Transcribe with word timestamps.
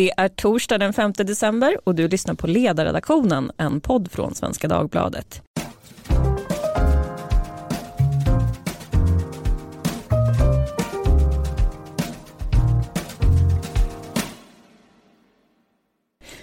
Det 0.00 0.12
är 0.16 0.28
torsdag 0.28 0.78
den 0.78 0.92
5 0.92 1.12
december 1.12 1.78
och 1.84 1.94
du 1.94 2.08
lyssnar 2.08 2.34
på 2.34 2.46
Ledarredaktionen, 2.46 3.52
en 3.56 3.80
podd 3.80 4.10
från 4.12 4.34
Svenska 4.34 4.68
Dagbladet. 4.68 5.42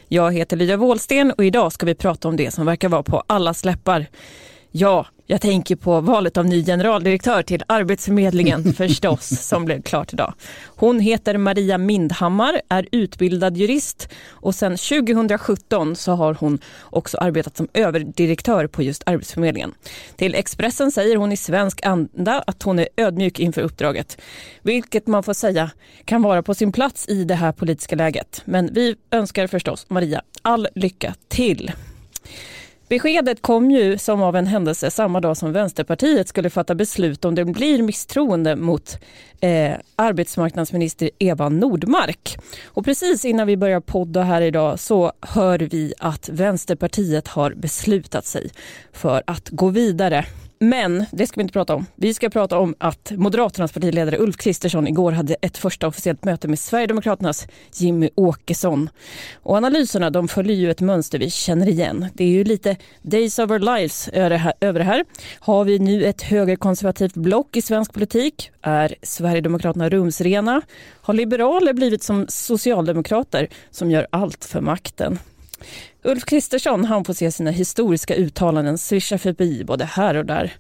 Jag 0.08 0.34
heter 0.34 0.58
Lydia 0.58 0.78
Wåhlsten 0.78 1.32
och 1.32 1.46
idag 1.46 1.72
ska 1.74 1.86
vi 1.86 1.96
prata 1.96 2.28
om 2.28 2.36
det 2.36 2.52
som 2.52 2.66
verkar 2.66 2.90
vara 2.90 3.04
på 3.04 3.24
allas 3.28 3.66
läppar. 3.66 4.06
Ja, 4.72 5.06
jag 5.26 5.42
tänker 5.42 5.76
på 5.76 6.02
valet 6.02 6.38
av 6.38 6.46
ny 6.46 6.66
generaldirektör 6.66 7.42
till 7.42 7.64
Arbetsförmedlingen 7.68 8.74
förstås, 8.78 9.28
som 9.28 9.66
blev 9.66 9.82
klart 9.82 10.14
idag. 10.14 10.34
Hon 10.66 11.00
heter 11.00 11.38
Maria 11.38 11.78
Mindhammar, 11.78 12.62
är 12.70 12.88
utbildad 12.92 13.58
jurist 13.58 14.10
och 14.30 14.56
sedan 14.56 14.78
2017 14.78 15.96
så 15.96 16.12
har 16.12 16.34
hon 16.34 16.60
också 16.84 17.18
arbetat 17.18 17.58
som 17.58 17.68
överdirektör 17.74 18.68
på 18.68 18.84
just 18.84 19.04
Arbetsförmedlingen. 19.06 19.74
Till 20.16 20.36
Expressen 20.36 20.92
säger 20.92 21.16
hon 21.16 21.32
i 21.32 21.38
svensk 21.38 21.86
anda 21.86 22.44
att 22.48 22.64
hon 22.64 22.80
är 22.80 22.88
ödmjuk 22.98 23.40
inför 23.40 23.62
uppdraget, 23.62 24.18
vilket 24.62 25.08
man 25.08 25.24
får 25.24 25.34
säga 25.34 25.72
kan 26.06 26.22
vara 26.22 26.44
på 26.44 26.54
sin 26.54 26.72
plats 26.72 27.08
i 27.10 27.24
det 27.24 27.36
här 27.36 27.52
politiska 27.52 27.96
läget. 27.96 28.42
Men 28.46 28.74
vi 28.74 28.96
önskar 29.12 29.48
förstås 29.48 29.86
Maria 29.90 30.22
all 30.42 30.68
lycka 30.76 31.16
till. 31.28 31.72
Beskedet 32.90 33.42
kom 33.42 33.72
ju 33.72 33.98
som 33.98 34.22
av 34.22 34.36
en 34.36 34.48
händelse 34.48 34.92
samma 34.92 35.22
dag 35.22 35.38
som 35.38 35.54
Vänsterpartiet 35.54 36.28
skulle 36.28 36.50
fatta 36.50 36.76
beslut 36.76 37.26
om 37.26 37.36
det 37.36 37.46
blir 37.46 37.84
misstroende 37.84 38.56
mot 38.56 38.98
eh, 39.42 39.74
arbetsmarknadsminister 39.96 41.10
Eva 41.20 41.50
Nordmark. 41.50 42.38
Och 42.66 42.86
precis 42.86 43.26
innan 43.26 43.48
vi 43.48 43.58
börjar 43.58 43.80
podda 43.80 44.24
här 44.24 44.42
idag 44.42 44.80
så 44.80 45.12
hör 45.22 45.60
vi 45.60 45.94
att 46.00 46.30
Vänsterpartiet 46.30 47.28
har 47.28 47.52
beslutat 47.52 48.26
sig 48.26 48.50
för 48.94 49.24
att 49.28 49.50
gå 49.50 49.70
vidare 49.70 50.26
men 50.60 51.06
det 51.12 51.28
ska 51.28 51.36
vi 51.36 51.42
inte 51.42 51.54
prata 51.54 51.76
om. 51.76 51.86
Vi 51.96 52.14
ska 52.14 52.30
prata 52.30 52.58
om 52.58 52.76
att 52.78 53.12
Moderaternas 53.16 53.72
partiledare 53.72 54.18
Ulf 54.18 54.38
Kristersson 54.38 54.88
igår 54.88 55.12
hade 55.12 55.36
ett 55.42 55.58
första 55.58 55.88
officiellt 55.88 56.26
möte 56.26 56.48
med 56.48 56.60
Sverigedemokraternas 56.60 57.48
Jimmy 57.76 58.10
Åkesson. 58.16 58.90
Och 59.44 59.58
analyserna 59.58 60.10
de 60.10 60.28
följer 60.28 60.56
ju 60.56 60.72
ett 60.72 60.82
mönster 60.82 61.20
vi 61.20 61.30
känner 61.30 61.70
igen. 61.70 62.06
Det 62.14 62.24
är 62.24 62.28
ju 62.28 62.44
lite 62.44 62.76
days 63.02 63.40
of 63.40 63.52
our 63.52 63.60
lives 63.60 64.08
över 64.08 64.80
det 64.80 64.84
här. 64.84 65.06
Har 65.40 65.64
vi 65.64 65.80
nu 65.80 66.06
ett 66.06 66.22
högerkonservativt 66.22 67.14
block 67.14 67.56
i 67.56 67.62
svensk 67.62 67.94
politik? 67.94 68.52
Är 68.62 68.96
Sverigedemokraterna 69.02 69.90
rumsrena? 69.90 70.62
Har 71.02 71.14
liberaler 71.14 71.74
blivit 71.74 72.04
som 72.04 72.26
socialdemokrater 72.30 73.50
som 73.72 73.92
gör 73.92 74.08
allt 74.10 74.46
för 74.46 74.62
makten? 74.62 75.20
Ulf 76.04 76.26
Kristersson 76.26 76.86
han 76.86 77.06
får 77.06 77.14
se 77.14 77.32
sina 77.32 77.52
historiska 77.52 78.16
uttalanden 78.16 78.78
swisha 78.78 79.18
förbi 79.18 79.64
både 79.64 79.86
här 79.86 80.16
och 80.16 80.26
där. 80.26 80.54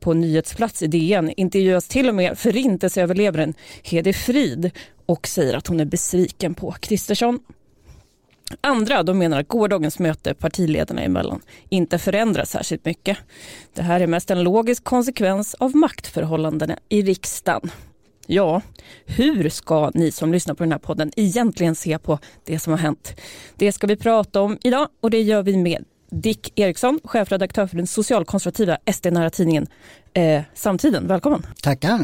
På 0.00 0.14
nyhetsplats 0.14 0.82
i 0.82 0.86
DN 0.86 1.32
intervjuas 1.36 1.88
till 1.88 2.08
och 2.08 2.14
med 2.14 2.38
förintelseöverlevaren 2.38 3.54
Hedi 3.82 4.12
Frid 4.12 4.70
och 5.06 5.26
säger 5.26 5.54
att 5.54 5.66
hon 5.66 5.80
är 5.80 5.84
besviken 5.84 6.54
på 6.54 6.72
Kristersson. 6.72 7.40
Andra 8.60 9.02
de 9.02 9.18
menar 9.18 9.40
att 9.40 9.48
gårdagens 9.48 9.98
möte 9.98 10.34
partiledarna 10.34 11.02
emellan 11.02 11.40
inte 11.68 11.98
förändrar 11.98 12.44
särskilt 12.44 12.84
mycket. 12.84 13.18
Det 13.74 13.82
här 13.82 14.00
är 14.00 14.06
mest 14.06 14.30
en 14.30 14.42
logisk 14.42 14.84
konsekvens 14.84 15.54
av 15.54 15.76
maktförhållandena 15.76 16.78
i 16.88 17.02
riksdagen. 17.02 17.70
Ja, 18.26 18.62
hur 19.06 19.48
ska 19.48 19.90
ni 19.94 20.12
som 20.12 20.32
lyssnar 20.32 20.54
på 20.54 20.62
den 20.62 20.72
här 20.72 20.78
podden 20.78 21.10
egentligen 21.16 21.74
se 21.74 21.98
på 21.98 22.18
det 22.44 22.58
som 22.58 22.70
har 22.70 22.78
hänt? 22.78 23.20
Det 23.56 23.72
ska 23.72 23.86
vi 23.86 23.96
prata 23.96 24.40
om 24.40 24.58
idag 24.62 24.88
och 25.00 25.10
det 25.10 25.22
gör 25.22 25.42
vi 25.42 25.56
med 25.56 25.84
Dick 26.10 26.58
Eriksson, 26.58 27.00
chefredaktör 27.04 27.66
för 27.66 27.76
den 27.76 27.86
socialkonservativa 27.86 28.78
SD-nära 28.92 29.30
tidningen 29.30 29.66
eh, 30.12 30.42
Samtiden. 30.54 31.06
Välkommen! 31.06 31.46
Tackar! 31.62 32.00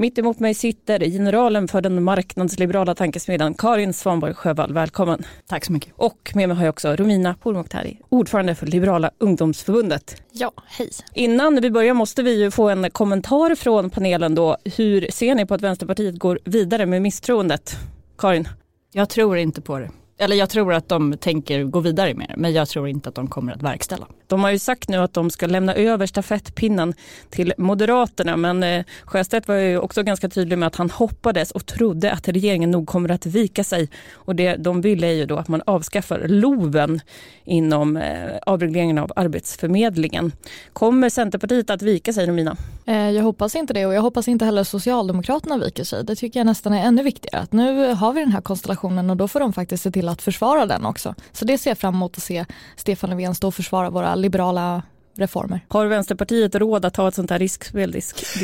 Mitt 0.00 0.18
emot 0.18 0.38
mig 0.38 0.54
sitter 0.54 1.00
generalen 1.00 1.68
för 1.68 1.80
den 1.80 2.02
marknadsliberala 2.02 2.94
tankesmedjan 2.94 3.54
Karin 3.54 3.92
Svanborg 3.92 4.34
Sjövall. 4.34 4.72
Välkommen! 4.72 5.22
Tack 5.46 5.64
så 5.64 5.72
mycket. 5.72 5.92
Och 5.96 6.32
med 6.34 6.48
mig 6.48 6.56
har 6.56 6.64
jag 6.64 6.72
också 6.72 6.96
Romina 6.96 7.34
Pourmokhtari, 7.42 7.98
ordförande 8.08 8.54
för 8.54 8.66
Liberala 8.66 9.10
ungdomsförbundet. 9.18 10.22
Ja, 10.32 10.52
hej. 10.66 10.90
Innan 11.14 11.60
vi 11.60 11.70
börjar 11.70 11.94
måste 11.94 12.22
vi 12.22 12.42
ju 12.42 12.50
få 12.50 12.68
en 12.68 12.90
kommentar 12.90 13.54
från 13.54 13.90
panelen 13.90 14.34
då. 14.34 14.56
Hur 14.76 15.06
ser 15.10 15.34
ni 15.34 15.46
på 15.46 15.54
att 15.54 15.62
Vänsterpartiet 15.62 16.18
går 16.18 16.38
vidare 16.44 16.86
med 16.86 17.02
misstroendet? 17.02 17.76
Karin? 18.18 18.48
Jag 18.92 19.08
tror 19.08 19.38
inte 19.38 19.60
på 19.60 19.78
det. 19.78 19.90
Eller 20.18 20.36
jag 20.36 20.50
tror 20.50 20.72
att 20.72 20.88
de 20.88 21.16
tänker 21.16 21.64
gå 21.64 21.80
vidare 21.80 22.14
med 22.14 22.28
det, 22.28 22.36
men 22.36 22.52
jag 22.52 22.68
tror 22.68 22.88
inte 22.88 23.08
att 23.08 23.14
de 23.14 23.28
kommer 23.28 23.52
att 23.52 23.62
verkställa. 23.62 24.06
De 24.30 24.42
har 24.42 24.50
ju 24.50 24.58
sagt 24.58 24.88
nu 24.88 24.96
att 24.96 25.14
de 25.14 25.30
ska 25.30 25.46
lämna 25.46 25.74
över 25.74 26.06
stafettpinnen 26.06 26.94
till 27.30 27.54
Moderaterna, 27.58 28.36
men 28.36 28.62
eh, 28.62 28.84
Sjöstedt 29.04 29.48
var 29.48 29.54
ju 29.54 29.78
också 29.78 30.02
ganska 30.02 30.28
tydlig 30.28 30.58
med 30.58 30.66
att 30.66 30.76
han 30.76 30.90
hoppades 30.90 31.50
och 31.50 31.66
trodde 31.66 32.12
att 32.12 32.28
regeringen 32.28 32.70
nog 32.70 32.86
kommer 32.86 33.10
att 33.10 33.26
vika 33.26 33.64
sig. 33.64 33.88
Och 34.12 34.36
det 34.36 34.56
de 34.56 34.80
ville 34.80 35.06
är 35.06 35.12
ju 35.12 35.26
då 35.26 35.36
att 35.36 35.48
man 35.48 35.62
avskaffar 35.66 36.28
LOVen 36.28 37.00
inom 37.44 37.96
eh, 37.96 38.36
avregleringen 38.46 38.98
av 38.98 39.12
Arbetsförmedlingen. 39.16 40.32
Kommer 40.72 41.08
Centerpartiet 41.08 41.70
att 41.70 41.82
vika 41.82 42.12
sig, 42.12 42.26
Romina? 42.26 42.56
Eh, 42.86 43.10
jag 43.10 43.22
hoppas 43.22 43.56
inte 43.56 43.72
det 43.72 43.86
och 43.86 43.94
jag 43.94 44.02
hoppas 44.02 44.28
inte 44.28 44.44
heller 44.44 44.64
Socialdemokraterna 44.64 45.58
viker 45.58 45.84
sig. 45.84 46.04
Det 46.04 46.16
tycker 46.16 46.40
jag 46.40 46.46
nästan 46.46 46.72
är 46.72 46.86
ännu 46.86 47.02
viktigare. 47.02 47.42
Att 47.42 47.52
nu 47.52 47.94
har 47.94 48.12
vi 48.12 48.20
den 48.20 48.32
här 48.32 48.40
konstellationen 48.40 49.10
och 49.10 49.16
då 49.16 49.28
får 49.28 49.40
de 49.40 49.52
faktiskt 49.52 49.82
se 49.82 49.90
till 49.90 50.08
att 50.08 50.22
försvara 50.22 50.66
den 50.66 50.86
också. 50.86 51.14
Så 51.32 51.44
det 51.44 51.58
ser 51.58 51.70
jag 51.70 51.78
fram 51.78 51.94
emot 51.94 52.16
att 52.16 52.22
se 52.22 52.44
Stefan 52.76 53.10
Löfven 53.10 53.34
stå 53.34 53.48
och 53.48 53.54
försvara 53.54 53.90
våra 53.90 54.14
liberala 54.20 54.82
reformer. 55.20 55.60
Har 55.68 55.86
Vänsterpartiet 55.86 56.54
råd 56.54 56.84
att 56.84 56.94
ta 56.94 57.08
ett 57.08 57.14
sånt 57.14 57.30
här 57.30 57.38
riskspel? 57.38 58.00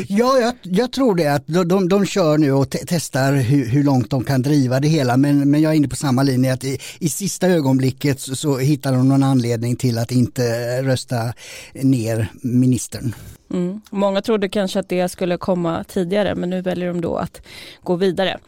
Ja, 0.07 0.37
jag, 0.37 0.53
jag, 0.61 0.91
tror 0.91 1.15
det. 1.15 1.27
att 1.27 1.47
de, 1.47 1.67
de, 1.67 1.89
de 1.89 2.05
kör 2.05 2.37
nu 2.37 2.51
och 2.51 2.69
te 2.69 2.77
testar 2.87 3.33
hur, 3.33 3.65
hur, 3.65 3.83
långt 3.83 4.09
de 4.09 4.23
kan 4.23 4.41
driva 4.41 4.79
det 4.79 4.87
hela. 4.87 5.17
Men, 5.17 5.51
men 5.51 5.61
jag 5.61 5.71
är 5.71 5.75
inne 5.75 5.87
på 5.87 5.95
samma 5.95 6.23
linje 6.23 6.53
att 6.53 6.63
i, 6.63 6.79
i 6.99 7.09
sista 7.09 7.47
ögonblicket 7.47 8.19
så, 8.19 8.35
så 8.35 8.57
hittar 8.57 8.91
de 8.91 9.09
någon 9.09 9.23
anledning 9.23 9.75
till 9.75 9.97
att 9.97 10.11
inte 10.11 10.43
rösta 10.83 11.33
ner 11.73 12.27
ministern. 12.41 13.15
Mm. 13.53 13.81
Många 13.91 14.21
trodde 14.21 14.49
kanske 14.49 14.79
att 14.79 14.89
det 14.89 15.09
skulle 15.09 15.37
komma 15.37 15.83
tidigare 15.83 16.35
men 16.35 16.49
nu 16.49 16.61
väljer 16.61 16.87
de 16.87 17.01
då 17.01 17.15
att 17.15 17.41
gå 17.83 17.95
vidare. 17.95 18.39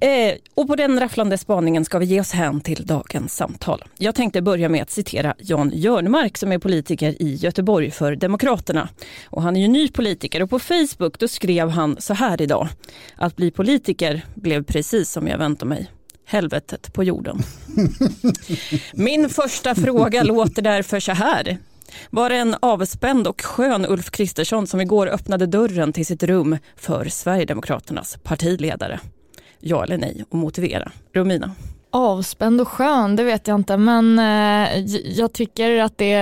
Eh, 0.00 0.34
och 0.54 0.66
på 0.68 0.76
den 0.76 1.00
rafflande 1.00 1.38
spaningen 1.38 1.84
ska 1.84 1.98
vi 1.98 2.06
ge 2.06 2.20
oss 2.20 2.32
hän 2.32 2.60
till 2.60 2.86
dagens 2.86 3.36
samtal. 3.36 3.84
Jag 3.98 4.14
tänkte 4.14 4.42
börja 4.42 4.68
med 4.68 4.82
att 4.82 4.90
citera 4.90 5.34
Jan 5.38 5.70
Jörnmark 5.74 6.38
som 6.38 6.52
är 6.52 6.58
politiker 6.58 7.22
i 7.22 7.34
Göteborg 7.34 7.90
för 7.90 8.16
Demokraterna. 8.16 8.88
Och 9.26 9.42
han 9.42 9.56
är 9.56 9.60
ju 9.60 9.68
ny 9.68 9.88
politiker 9.88 10.42
och 10.42 10.50
på 10.50 10.58
Facebook 10.58 11.18
då 11.18 11.28
skrev 11.28 11.68
han 11.68 11.96
så 11.98 12.14
här 12.14 12.42
idag. 12.42 12.68
Att 13.16 13.36
bli 13.36 13.50
politiker 13.50 14.22
blev 14.34 14.64
precis 14.64 15.10
som 15.10 15.28
jag 15.28 15.38
väntade 15.38 15.68
mig 15.68 15.90
helvetet 16.26 16.92
på 16.92 17.04
jorden. 17.04 17.38
Min 18.92 19.28
första 19.28 19.74
fråga 19.74 20.22
låter 20.22 20.62
därför 20.62 21.00
så 21.00 21.12
här. 21.12 21.58
Var 22.10 22.30
det 22.30 22.36
en 22.36 22.56
avspänd 22.60 23.26
och 23.26 23.42
skön 23.42 23.86
Ulf 23.86 24.10
Kristersson 24.10 24.66
som 24.66 24.80
igår 24.80 25.06
öppnade 25.06 25.46
dörren 25.46 25.92
till 25.92 26.06
sitt 26.06 26.22
rum 26.22 26.58
för 26.76 27.04
Sverigedemokraternas 27.04 28.18
partiledare? 28.22 29.00
Ja 29.64 29.84
eller 29.84 29.98
nej 29.98 30.24
och 30.28 30.38
motivera. 30.38 30.92
Romina? 31.12 31.50
Avspänd 31.90 32.60
och 32.60 32.68
skön, 32.68 33.16
det 33.16 33.24
vet 33.24 33.48
jag 33.48 33.54
inte 33.54 33.76
men 33.76 34.18
eh, 34.18 34.78
jag 35.04 35.32
tycker 35.32 35.82
att 35.82 35.98
det, 35.98 36.14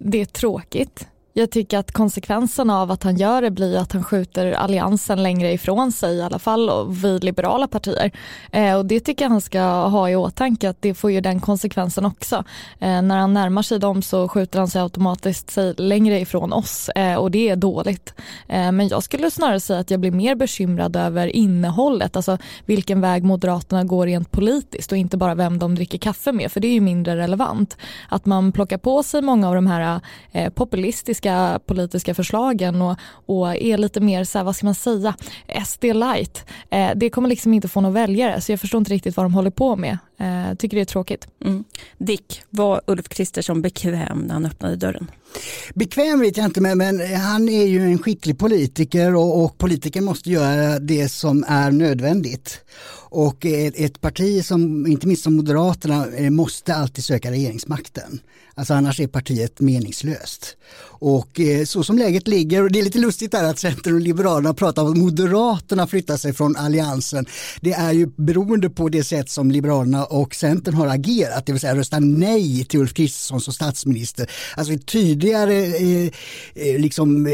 det 0.00 0.20
är 0.20 0.24
tråkigt. 0.24 1.08
Jag 1.34 1.50
tycker 1.50 1.78
att 1.78 1.92
konsekvensen 1.92 2.70
av 2.70 2.90
att 2.90 3.02
han 3.02 3.16
gör 3.16 3.42
det 3.42 3.50
blir 3.50 3.78
att 3.78 3.92
han 3.92 4.04
skjuter 4.04 4.52
alliansen 4.52 5.22
längre 5.22 5.52
ifrån 5.52 5.92
sig 5.92 6.16
i 6.16 6.22
alla 6.22 6.38
fall 6.38 6.70
och 6.70 7.04
vi 7.04 7.18
liberala 7.18 7.68
partier. 7.68 8.10
Eh, 8.52 8.76
och 8.76 8.86
det 8.86 9.00
tycker 9.00 9.24
jag 9.24 9.30
han 9.30 9.40
ska 9.40 9.62
ha 9.62 10.10
i 10.10 10.16
åtanke 10.16 10.70
att 10.70 10.82
det 10.82 10.94
får 10.94 11.10
ju 11.10 11.20
den 11.20 11.40
konsekvensen 11.40 12.06
också. 12.06 12.44
Eh, 12.80 13.02
när 13.02 13.18
han 13.18 13.34
närmar 13.34 13.62
sig 13.62 13.78
dem 13.78 14.02
så 14.02 14.28
skjuter 14.28 14.58
han 14.58 14.68
sig 14.68 14.82
automatiskt 14.82 15.50
sig 15.50 15.74
längre 15.76 16.20
ifrån 16.20 16.52
oss 16.52 16.88
eh, 16.88 17.14
och 17.14 17.30
det 17.30 17.48
är 17.48 17.56
dåligt. 17.56 18.14
Eh, 18.48 18.72
men 18.72 18.88
jag 18.88 19.02
skulle 19.02 19.30
snarare 19.30 19.60
säga 19.60 19.80
att 19.80 19.90
jag 19.90 20.00
blir 20.00 20.10
mer 20.10 20.34
bekymrad 20.34 20.96
över 20.96 21.26
innehållet, 21.26 22.16
alltså 22.16 22.38
vilken 22.66 23.00
väg 23.00 23.24
Moderaterna 23.24 23.84
går 23.84 24.06
rent 24.06 24.30
politiskt 24.30 24.92
och 24.92 24.98
inte 24.98 25.16
bara 25.16 25.34
vem 25.34 25.58
de 25.58 25.74
dricker 25.74 25.98
kaffe 25.98 26.32
med 26.32 26.52
för 26.52 26.60
det 26.60 26.68
är 26.68 26.72
ju 26.72 26.80
mindre 26.80 27.16
relevant. 27.16 27.76
Att 28.08 28.26
man 28.26 28.52
plockar 28.52 28.78
på 28.78 29.02
sig 29.02 29.22
många 29.22 29.48
av 29.48 29.54
de 29.54 29.66
här 29.66 30.00
eh, 30.32 30.52
populistiska 30.52 31.21
politiska, 31.22 31.60
politiska 31.66 32.14
förslagen 32.14 32.82
och, 32.82 32.96
och 33.26 33.56
är 33.56 33.78
lite 33.78 34.00
mer, 34.00 34.24
så 34.24 34.38
här, 34.38 34.44
vad 34.44 34.56
ska 34.56 34.66
man 34.66 34.74
säga, 34.74 35.14
SD 35.66 35.84
light. 35.84 36.44
Eh, 36.70 36.90
det 36.96 37.10
kommer 37.10 37.28
liksom 37.28 37.54
inte 37.54 37.68
få 37.68 37.80
några 37.80 37.94
väljare 37.94 38.40
så 38.40 38.52
jag 38.52 38.60
förstår 38.60 38.78
inte 38.78 38.92
riktigt 38.92 39.16
vad 39.16 39.26
de 39.26 39.34
håller 39.34 39.50
på 39.50 39.76
med. 39.76 39.98
Eh, 40.18 40.54
tycker 40.56 40.76
det 40.76 40.80
är 40.80 40.84
tråkigt. 40.84 41.28
Mm. 41.44 41.64
Dick, 41.98 42.42
var 42.50 42.80
Ulf 42.86 43.08
Kristersson 43.08 43.62
bekväm 43.62 44.18
när 44.18 44.34
han 44.34 44.46
öppnade 44.46 44.76
dörren? 44.76 45.10
Bekväm 45.74 46.20
vet 46.20 46.36
jag 46.36 46.46
inte 46.46 46.60
men, 46.60 46.78
men 46.78 47.16
han 47.16 47.48
är 47.48 47.66
ju 47.66 47.80
en 47.80 47.98
skicklig 47.98 48.38
politiker 48.38 49.14
och, 49.14 49.44
och 49.44 49.58
politiker 49.58 50.00
måste 50.00 50.30
göra 50.30 50.78
det 50.78 51.08
som 51.08 51.44
är 51.48 51.70
nödvändigt. 51.70 52.64
Och 53.14 53.46
ett, 53.46 54.00
parti 54.00 54.44
som, 54.44 54.86
inte 54.86 55.06
minst 55.06 55.22
som 55.22 55.36
Moderaterna, 55.36 56.06
eh, 56.16 56.30
måste 56.30 56.74
alltid 56.74 57.04
söka 57.04 57.30
regeringsmakten. 57.30 58.20
Alltså 58.54 58.74
annars 58.74 59.00
är 59.00 59.06
partiet 59.06 59.60
meningslöst. 59.60 60.56
Och 60.84 61.40
eh, 61.40 61.64
så 61.64 61.84
som 61.84 61.98
läget 61.98 62.28
ligger, 62.28 62.62
och 62.62 62.72
det 62.72 62.78
är 62.78 62.82
lite 62.82 62.98
lustigt 62.98 63.32
där 63.32 63.44
att 63.44 63.58
Centern 63.58 63.94
och 63.94 64.00
Liberalerna 64.00 64.54
pratar 64.54 64.82
om 64.82 64.92
att 64.92 64.98
Moderaterna 64.98 65.86
flyttar 65.86 66.16
sig 66.16 66.32
från 66.32 66.56
Alliansen. 66.56 67.26
Det 67.60 67.72
är 67.72 67.92
ju 67.92 68.06
beroende 68.16 68.70
på 68.70 68.88
det 68.88 69.04
sätt 69.04 69.30
som 69.30 69.50
Liberalerna 69.50 70.04
och 70.04 70.34
Centern 70.34 70.74
har 70.74 70.86
agerat, 70.86 71.46
det 71.46 71.52
vill 71.52 71.60
säga 71.60 71.76
rösta 71.76 71.98
nej 72.00 72.64
till 72.64 72.80
Ulf 72.80 72.94
Kristersson 72.94 73.40
som 73.40 73.54
statsminister. 73.54 74.30
Alltså 74.56 74.72
ett 74.72 74.86
tydligare 74.86 75.66
eh, 75.66 76.10
eh 76.54 76.80
liksom, 76.80 77.26
eh, 77.26 77.32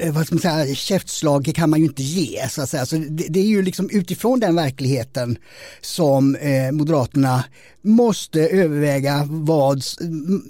Eh, 0.00 0.12
vad 0.12 0.26
ska 0.26 0.34
man 0.34 0.42
säga, 0.42 0.74
käftslag 0.74 1.52
kan 1.54 1.70
man 1.70 1.78
ju 1.78 1.86
inte 1.86 2.02
ge. 2.02 2.48
Så 2.48 2.62
att 2.62 2.68
säga. 2.68 2.86
Så 2.86 2.96
det, 2.96 3.26
det 3.28 3.40
är 3.40 3.46
ju 3.46 3.62
liksom 3.62 3.90
utifrån 3.90 4.40
den 4.40 4.54
verkligheten 4.54 5.38
som 5.80 6.34
eh, 6.36 6.72
Moderaterna 6.72 7.44
måste 7.82 8.40
överväga 8.40 9.24
vad, 9.28 9.82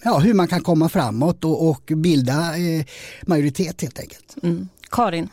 ja, 0.05 0.19
hur 0.19 0.35
man 0.35 0.49
kan 0.49 0.61
komma 0.61 0.89
framåt 0.89 1.45
och, 1.45 1.69
och 1.69 1.83
bilda 1.97 2.59
eh, 2.59 2.85
majoritet 3.27 3.83
helt 3.83 3.99
enkelt. 4.01 4.37
Mm. 4.43 4.69
Karin? 4.91 5.29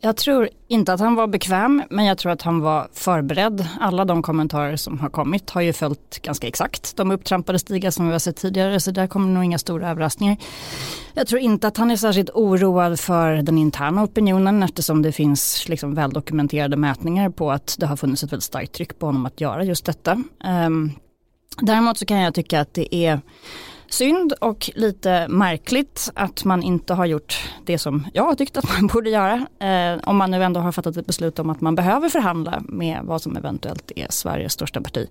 Jag 0.00 0.16
tror 0.16 0.48
inte 0.68 0.92
att 0.92 1.00
han 1.00 1.14
var 1.14 1.26
bekväm, 1.26 1.82
men 1.90 2.04
jag 2.04 2.18
tror 2.18 2.32
att 2.32 2.42
han 2.42 2.60
var 2.60 2.88
förberedd. 2.92 3.68
Alla 3.80 4.04
de 4.04 4.22
kommentarer 4.22 4.76
som 4.76 4.98
har 4.98 5.08
kommit 5.08 5.50
har 5.50 5.60
ju 5.60 5.72
följt 5.72 6.22
ganska 6.22 6.46
exakt 6.46 6.96
de 6.96 7.10
upptrampade 7.10 7.58
stigar 7.58 7.90
som 7.90 8.06
vi 8.06 8.12
har 8.12 8.18
sett 8.18 8.36
tidigare, 8.36 8.80
så 8.80 8.90
där 8.90 9.06
kommer 9.06 9.28
nog 9.28 9.44
inga 9.44 9.58
stora 9.58 9.90
överraskningar. 9.90 10.36
Jag 11.14 11.26
tror 11.26 11.40
inte 11.40 11.68
att 11.68 11.76
han 11.76 11.90
är 11.90 11.96
särskilt 11.96 12.30
oroad 12.30 13.00
för 13.00 13.36
den 13.36 13.58
interna 13.58 14.02
opinionen 14.02 14.62
eftersom 14.62 15.02
det 15.02 15.12
finns 15.12 15.68
liksom 15.68 15.94
väldokumenterade 15.94 16.76
mätningar 16.76 17.30
på 17.30 17.50
att 17.50 17.76
det 17.78 17.86
har 17.86 17.96
funnits 17.96 18.22
ett 18.22 18.32
väldigt 18.32 18.44
starkt 18.44 18.72
tryck 18.72 18.98
på 18.98 19.06
honom 19.06 19.26
att 19.26 19.40
göra 19.40 19.64
just 19.64 19.84
detta. 19.84 20.22
Ehm, 20.44 20.90
däremot 21.60 21.98
så 21.98 22.06
kan 22.06 22.18
jag 22.18 22.34
tycka 22.34 22.60
att 22.60 22.74
det 22.74 22.94
är 22.94 23.20
synd 23.88 24.32
och 24.32 24.70
lite 24.74 25.28
märkligt 25.28 26.10
att 26.14 26.44
man 26.44 26.62
inte 26.62 26.94
har 26.94 27.06
gjort 27.06 27.50
det 27.64 27.78
som 27.78 28.06
jag 28.12 28.22
har 28.22 28.34
tyckt 28.34 28.56
att 28.56 28.78
man 28.78 28.86
borde 28.92 29.10
göra. 29.10 29.46
Eh, 29.60 30.00
om 30.04 30.16
man 30.16 30.30
nu 30.30 30.44
ändå 30.44 30.60
har 30.60 30.72
fattat 30.72 30.96
ett 30.96 31.06
beslut 31.06 31.38
om 31.38 31.50
att 31.50 31.60
man 31.60 31.74
behöver 31.74 32.08
förhandla 32.08 32.62
med 32.64 33.00
vad 33.02 33.22
som 33.22 33.36
eventuellt 33.36 33.92
är 33.96 34.06
Sveriges 34.10 34.52
största 34.52 34.80
parti. 34.80 35.08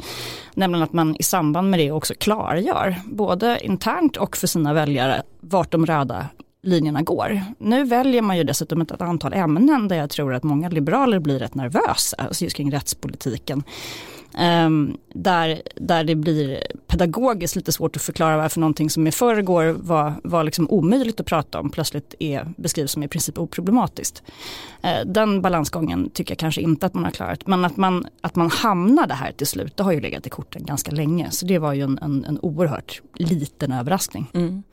Nämligen 0.53 0.83
att 0.83 0.93
man 0.93 1.15
i 1.19 1.23
samband 1.23 1.69
med 1.69 1.79
det 1.79 1.91
också 1.91 2.13
klargör, 2.13 2.95
både 3.05 3.59
internt 3.61 4.17
och 4.17 4.37
för 4.37 4.47
sina 4.47 4.73
väljare, 4.73 5.23
vart 5.39 5.71
de 5.71 5.85
röda 5.85 6.27
linjerna 6.63 7.01
går. 7.01 7.41
Nu 7.59 7.83
väljer 7.83 8.21
man 8.21 8.37
ju 8.37 8.43
dessutom 8.43 8.81
ett 8.81 9.01
antal 9.01 9.33
ämnen 9.33 9.87
där 9.87 9.95
jag 9.95 10.09
tror 10.09 10.33
att 10.33 10.43
många 10.43 10.69
liberaler 10.69 11.19
blir 11.19 11.39
rätt 11.39 11.55
nervösa, 11.55 12.17
alltså 12.17 12.43
just 12.43 12.55
kring 12.55 12.71
rättspolitiken. 12.71 13.63
Um, 14.39 14.97
där, 15.13 15.61
där 15.75 16.03
det 16.03 16.15
blir 16.15 16.63
pedagogiskt 16.87 17.55
lite 17.55 17.71
svårt 17.71 17.95
att 17.95 18.01
förklara 18.01 18.37
varför 18.37 18.59
någonting 18.59 18.89
som 18.89 19.07
i 19.07 19.11
förrgår 19.11 19.75
var, 19.79 20.13
var 20.23 20.43
liksom 20.43 20.69
omöjligt 20.69 21.19
att 21.19 21.25
prata 21.25 21.59
om 21.59 21.69
plötsligt 21.69 22.15
är, 22.19 22.53
beskrivs 22.57 22.91
som 22.91 23.03
i 23.03 23.07
princip 23.07 23.39
oproblematiskt. 23.39 24.23
Uh, 24.83 25.11
den 25.11 25.41
balansgången 25.41 26.09
tycker 26.09 26.31
jag 26.31 26.39
kanske 26.39 26.61
inte 26.61 26.85
att 26.85 26.93
man 26.93 27.03
har 27.03 27.11
klarat. 27.11 27.47
Men 27.47 27.65
att 27.65 27.77
man, 27.77 28.07
att 28.21 28.35
man 28.35 28.49
hamnade 28.49 29.13
här 29.13 29.31
till 29.31 29.47
slut, 29.47 29.77
det 29.77 29.83
har 29.83 29.91
ju 29.91 30.01
legat 30.01 30.27
i 30.27 30.29
korten 30.29 30.65
ganska 30.65 30.91
länge. 30.91 31.31
Så 31.31 31.45
det 31.45 31.59
var 31.59 31.73
ju 31.73 31.81
en, 31.81 31.99
en, 32.01 32.25
en 32.25 32.39
oerhört 32.41 33.01
liten 33.15 33.71
överraskning. 33.71 34.27
Mm. 34.33 34.63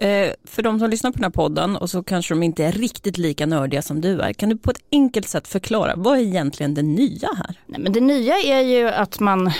Eh, 0.00 0.32
för 0.44 0.62
de 0.62 0.78
som 0.78 0.90
lyssnar 0.90 1.10
på 1.10 1.16
den 1.16 1.24
här 1.24 1.30
podden 1.30 1.76
och 1.76 1.90
så 1.90 2.02
kanske 2.02 2.34
de 2.34 2.42
inte 2.42 2.64
är 2.64 2.72
riktigt 2.72 3.18
lika 3.18 3.46
nördiga 3.46 3.82
som 3.82 4.00
du 4.00 4.20
är. 4.20 4.32
Kan 4.32 4.48
du 4.48 4.56
på 4.56 4.70
ett 4.70 4.80
enkelt 4.92 5.28
sätt 5.28 5.48
förklara, 5.48 5.92
vad 5.96 6.18
är 6.18 6.22
egentligen 6.22 6.74
det 6.74 6.82
nya 6.82 7.28
här? 7.36 7.60
Nej, 7.66 7.80
men 7.80 7.92
det 7.92 8.00
nya 8.00 8.34
är 8.34 8.60
ju 8.60 8.88
att 8.88 9.07
man, 9.20 9.50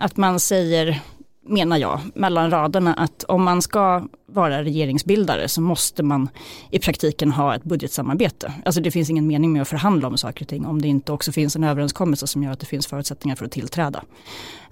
att 0.00 0.16
man 0.16 0.40
säger 0.40 1.02
menar 1.48 1.76
jag, 1.76 2.00
mellan 2.14 2.50
raderna 2.50 2.94
att 2.94 3.24
om 3.24 3.44
man 3.44 3.62
ska 3.62 4.08
vara 4.26 4.64
regeringsbildare 4.64 5.48
så 5.48 5.60
måste 5.60 6.02
man 6.02 6.28
i 6.70 6.78
praktiken 6.78 7.32
ha 7.32 7.54
ett 7.54 7.64
budgetsamarbete. 7.64 8.52
Alltså 8.64 8.80
det 8.80 8.90
finns 8.90 9.10
ingen 9.10 9.26
mening 9.26 9.52
med 9.52 9.62
att 9.62 9.68
förhandla 9.68 10.08
om 10.08 10.18
saker 10.18 10.44
och 10.44 10.48
ting 10.48 10.66
om 10.66 10.82
det 10.82 10.88
inte 10.88 11.12
också 11.12 11.32
finns 11.32 11.56
en 11.56 11.64
överenskommelse 11.64 12.26
som 12.26 12.42
gör 12.42 12.52
att 12.52 12.60
det 12.60 12.66
finns 12.66 12.86
förutsättningar 12.86 13.36
för 13.36 13.44
att 13.44 13.52
tillträda. 13.52 14.04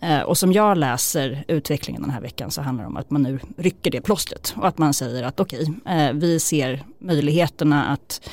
Eh, 0.01 0.21
och 0.21 0.39
som 0.39 0.53
jag 0.53 0.79
läser 0.79 1.45
utvecklingen 1.49 2.03
den 2.03 2.11
här 2.11 2.21
veckan 2.21 2.51
så 2.51 2.63
handlar 2.63 2.85
det 2.85 2.89
om 2.89 2.97
att 2.97 3.11
man 3.11 3.23
nu 3.23 3.39
rycker 3.57 3.91
det 3.91 4.01
plåstret 4.01 4.55
och 4.57 4.69
att 4.69 4.79
man 4.79 4.95
säger 4.95 5.23
att 5.23 5.41
okej, 5.41 5.67
okay, 5.81 6.13
vi 6.13 6.41
ser 6.41 6.85
möjligheterna 6.99 7.87
att 7.87 8.31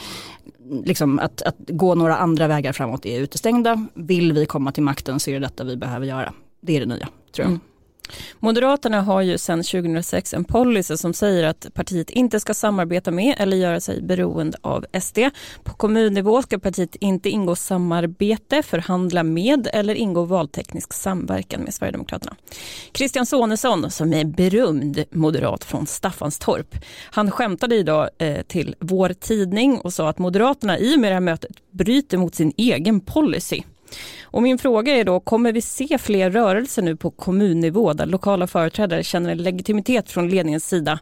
Liksom 0.86 1.20
att, 1.20 1.42
att 1.42 1.56
gå 1.58 1.96
några 1.96 2.18
andra 2.18 2.48
vägar 2.48 2.74
framåt 2.74 3.06
är 3.06 3.20
utestängda. 3.20 3.88
Vill 3.94 4.34
vi 4.34 4.46
komma 4.46 4.72
till 4.72 4.84
makten 4.84 5.20
så 5.20 5.30
är 5.30 5.34
det 5.34 5.40
detta 5.40 5.64
vi 5.64 5.78
behöver 5.78 6.06
göra. 6.06 6.34
Det 6.62 6.76
är 6.76 6.80
det 6.80 6.86
nya, 6.86 7.10
tror 7.32 7.46
jag. 7.46 7.48
Mm. 7.48 7.60
Moderaterna 8.40 9.02
har 9.02 9.22
ju 9.22 9.38
sedan 9.38 9.64
2006 9.64 10.34
en 10.34 10.44
policy 10.44 10.98
som 10.98 11.14
säger 11.14 11.44
att 11.44 11.68
partiet 11.74 12.10
inte 12.10 12.40
ska 12.40 12.54
samarbeta 12.54 13.12
med 13.12 13.36
eller 13.38 13.58
göra 13.58 13.80
sig 13.80 14.02
beroende 14.02 14.58
av 14.62 14.86
SD. 15.02 15.20
På 15.64 15.74
kommunnivå 15.74 16.42
ska 16.42 16.60
partiet 16.60 16.96
inte 16.96 17.30
ingå 17.30 17.56
samarbete, 17.56 18.64
förhandla 18.64 19.24
med 19.24 19.68
eller 19.74 19.96
ingå 19.96 20.24
valteknisk 20.24 20.94
samverkan 20.94 21.62
med 21.62 21.74
Sverigedemokraterna. 21.74 22.36
Christian 22.94 23.26
Sonesson, 23.26 23.92
som 23.92 24.14
är 24.14 24.26
berömd 24.26 25.04
moderat 25.12 25.64
från 25.64 25.88
Staffanstorp, 25.88 26.76
han 27.12 27.32
skämtade 27.32 27.76
idag 27.76 28.10
eh, 28.18 28.42
till 28.42 28.76
Vår 28.80 29.10
Tidning 29.10 29.80
och 29.80 29.94
sa 29.94 30.10
att 30.10 30.20
Moderaterna 30.20 30.80
i 30.80 30.96
och 30.96 31.00
med 31.00 31.12
det 31.12 31.14
här 31.14 31.22
mötet 31.22 31.52
bryter 31.72 32.18
mot 32.18 32.36
sin 32.36 32.54
egen 32.58 33.00
policy. 33.00 33.64
Och 34.24 34.44
min 34.44 34.58
fråga 34.58 34.96
är 34.96 35.04
då, 35.04 35.20
kommer 35.20 35.52
vi 35.52 35.62
se 35.62 35.98
fler 35.98 36.32
rörelser 36.32 36.82
nu 36.82 36.96
på 36.96 37.12
kommunnivå 37.12 37.94
där 37.94 38.06
lokala 38.06 38.48
företrädare 38.48 39.04
känner 39.04 39.30
en 39.30 39.38
legitimitet 39.38 40.12
från 40.12 40.30
ledningens 40.30 40.68
sida? 40.68 41.00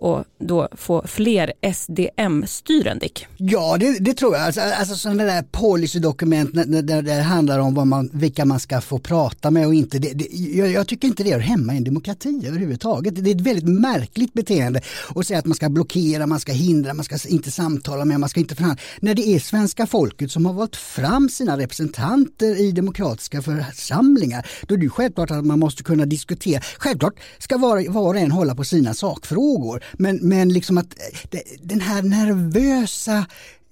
Och 0.00 0.24
då 0.38 0.68
få 0.72 1.02
fler 1.06 1.52
SDM-styren, 1.74 2.98
Dick? 2.98 3.26
Ja, 3.36 3.76
det, 3.80 3.98
det, 3.98 4.14
tror 4.14 4.34
jag. 4.34 4.44
Alltså, 4.44 4.60
alltså 4.60 4.94
sådana 4.96 5.24
där 5.24 5.42
policydokument 5.42 6.54
där, 6.54 7.02
det 7.02 7.12
handlar 7.12 7.58
om 7.58 7.74
vad 7.74 7.86
man, 7.86 8.10
vilka 8.12 8.44
man 8.44 8.60
ska 8.60 8.80
få 8.80 8.98
prata 8.98 9.50
med 9.50 9.66
och 9.66 9.74
inte. 9.74 9.98
Det, 9.98 10.12
det, 10.12 10.26
jag, 10.34 10.70
jag, 10.70 10.88
tycker 10.88 11.08
inte 11.08 11.22
det 11.22 11.32
hör 11.32 11.40
hemma 11.40 11.74
i 11.74 11.76
en 11.76 11.84
demokrati 11.84 12.42
överhuvudtaget. 12.46 13.24
Det 13.24 13.30
är 13.30 13.34
ett 13.34 13.40
väldigt 13.40 13.80
märkligt 13.80 14.32
beteende 14.32 14.80
att 15.14 15.26
säga 15.26 15.38
att 15.38 15.46
man 15.46 15.54
ska 15.54 15.68
blockera, 15.68 16.26
man 16.26 16.40
ska 16.40 16.52
hindra, 16.52 16.94
man 16.94 17.04
ska 17.04 17.16
inte 17.28 17.50
samtala 17.50 18.04
med, 18.04 18.20
man 18.20 18.28
ska 18.28 18.40
inte 18.40 18.54
förhandla. 18.54 18.82
När 19.00 19.14
det 19.14 19.28
är 19.28 19.38
svenska 19.38 19.86
folket 19.86 20.30
som 20.30 20.46
har 20.46 20.52
valt 20.52 20.76
fram 20.76 21.28
sina 21.28 21.58
representanter 21.58 22.60
i 22.60 22.72
demokratiska 22.72 23.42
församlingar, 23.42 24.46
då 24.66 24.74
är 24.74 24.78
det 24.78 24.88
självklart 24.88 25.30
att 25.30 25.44
man 25.44 25.58
måste 25.58 25.82
kunna 25.82 26.06
diskutera. 26.06 26.62
Självklart 26.78 27.14
ska 27.38 27.58
var, 27.58 27.88
var 27.88 28.14
och 28.14 28.20
en 28.20 28.30
hålla 28.30 28.54
på 28.54 28.64
sina 28.64 28.94
sakfrågor. 28.94 29.84
Men, 29.92 30.16
men 30.16 30.48
liksom 30.48 30.78
att 30.78 30.98
eh, 31.30 31.40
den 31.62 31.80
här 31.80 32.02
nervösa 32.02 33.26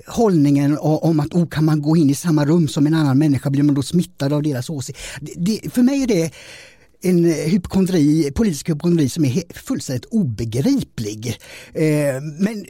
hållningen 0.06 0.78
om 0.80 1.20
att 1.20 1.34
oh, 1.34 1.48
kan 1.48 1.64
man 1.64 1.82
gå 1.82 1.96
in 1.96 2.10
i 2.10 2.14
samma 2.14 2.44
rum 2.44 2.68
som 2.68 2.86
en 2.86 2.94
annan 2.94 3.18
människa, 3.18 3.50
blir 3.50 3.62
man 3.62 3.74
då 3.74 3.82
smittad 3.82 4.32
av 4.32 4.42
deras 4.42 4.70
åsikt? 4.70 4.98
för 5.70 5.82
mig 5.82 6.02
är 6.02 6.06
det 6.06 6.32
en 7.02 7.24
eh, 7.24 7.32
hypokondri, 7.32 8.32
politisk 8.34 8.68
hypokondri 8.68 9.08
som 9.08 9.24
är 9.24 9.42
fullständigt 9.54 10.04
obegriplig. 10.04 11.38
Eh, 11.74 12.22
men 12.38 12.66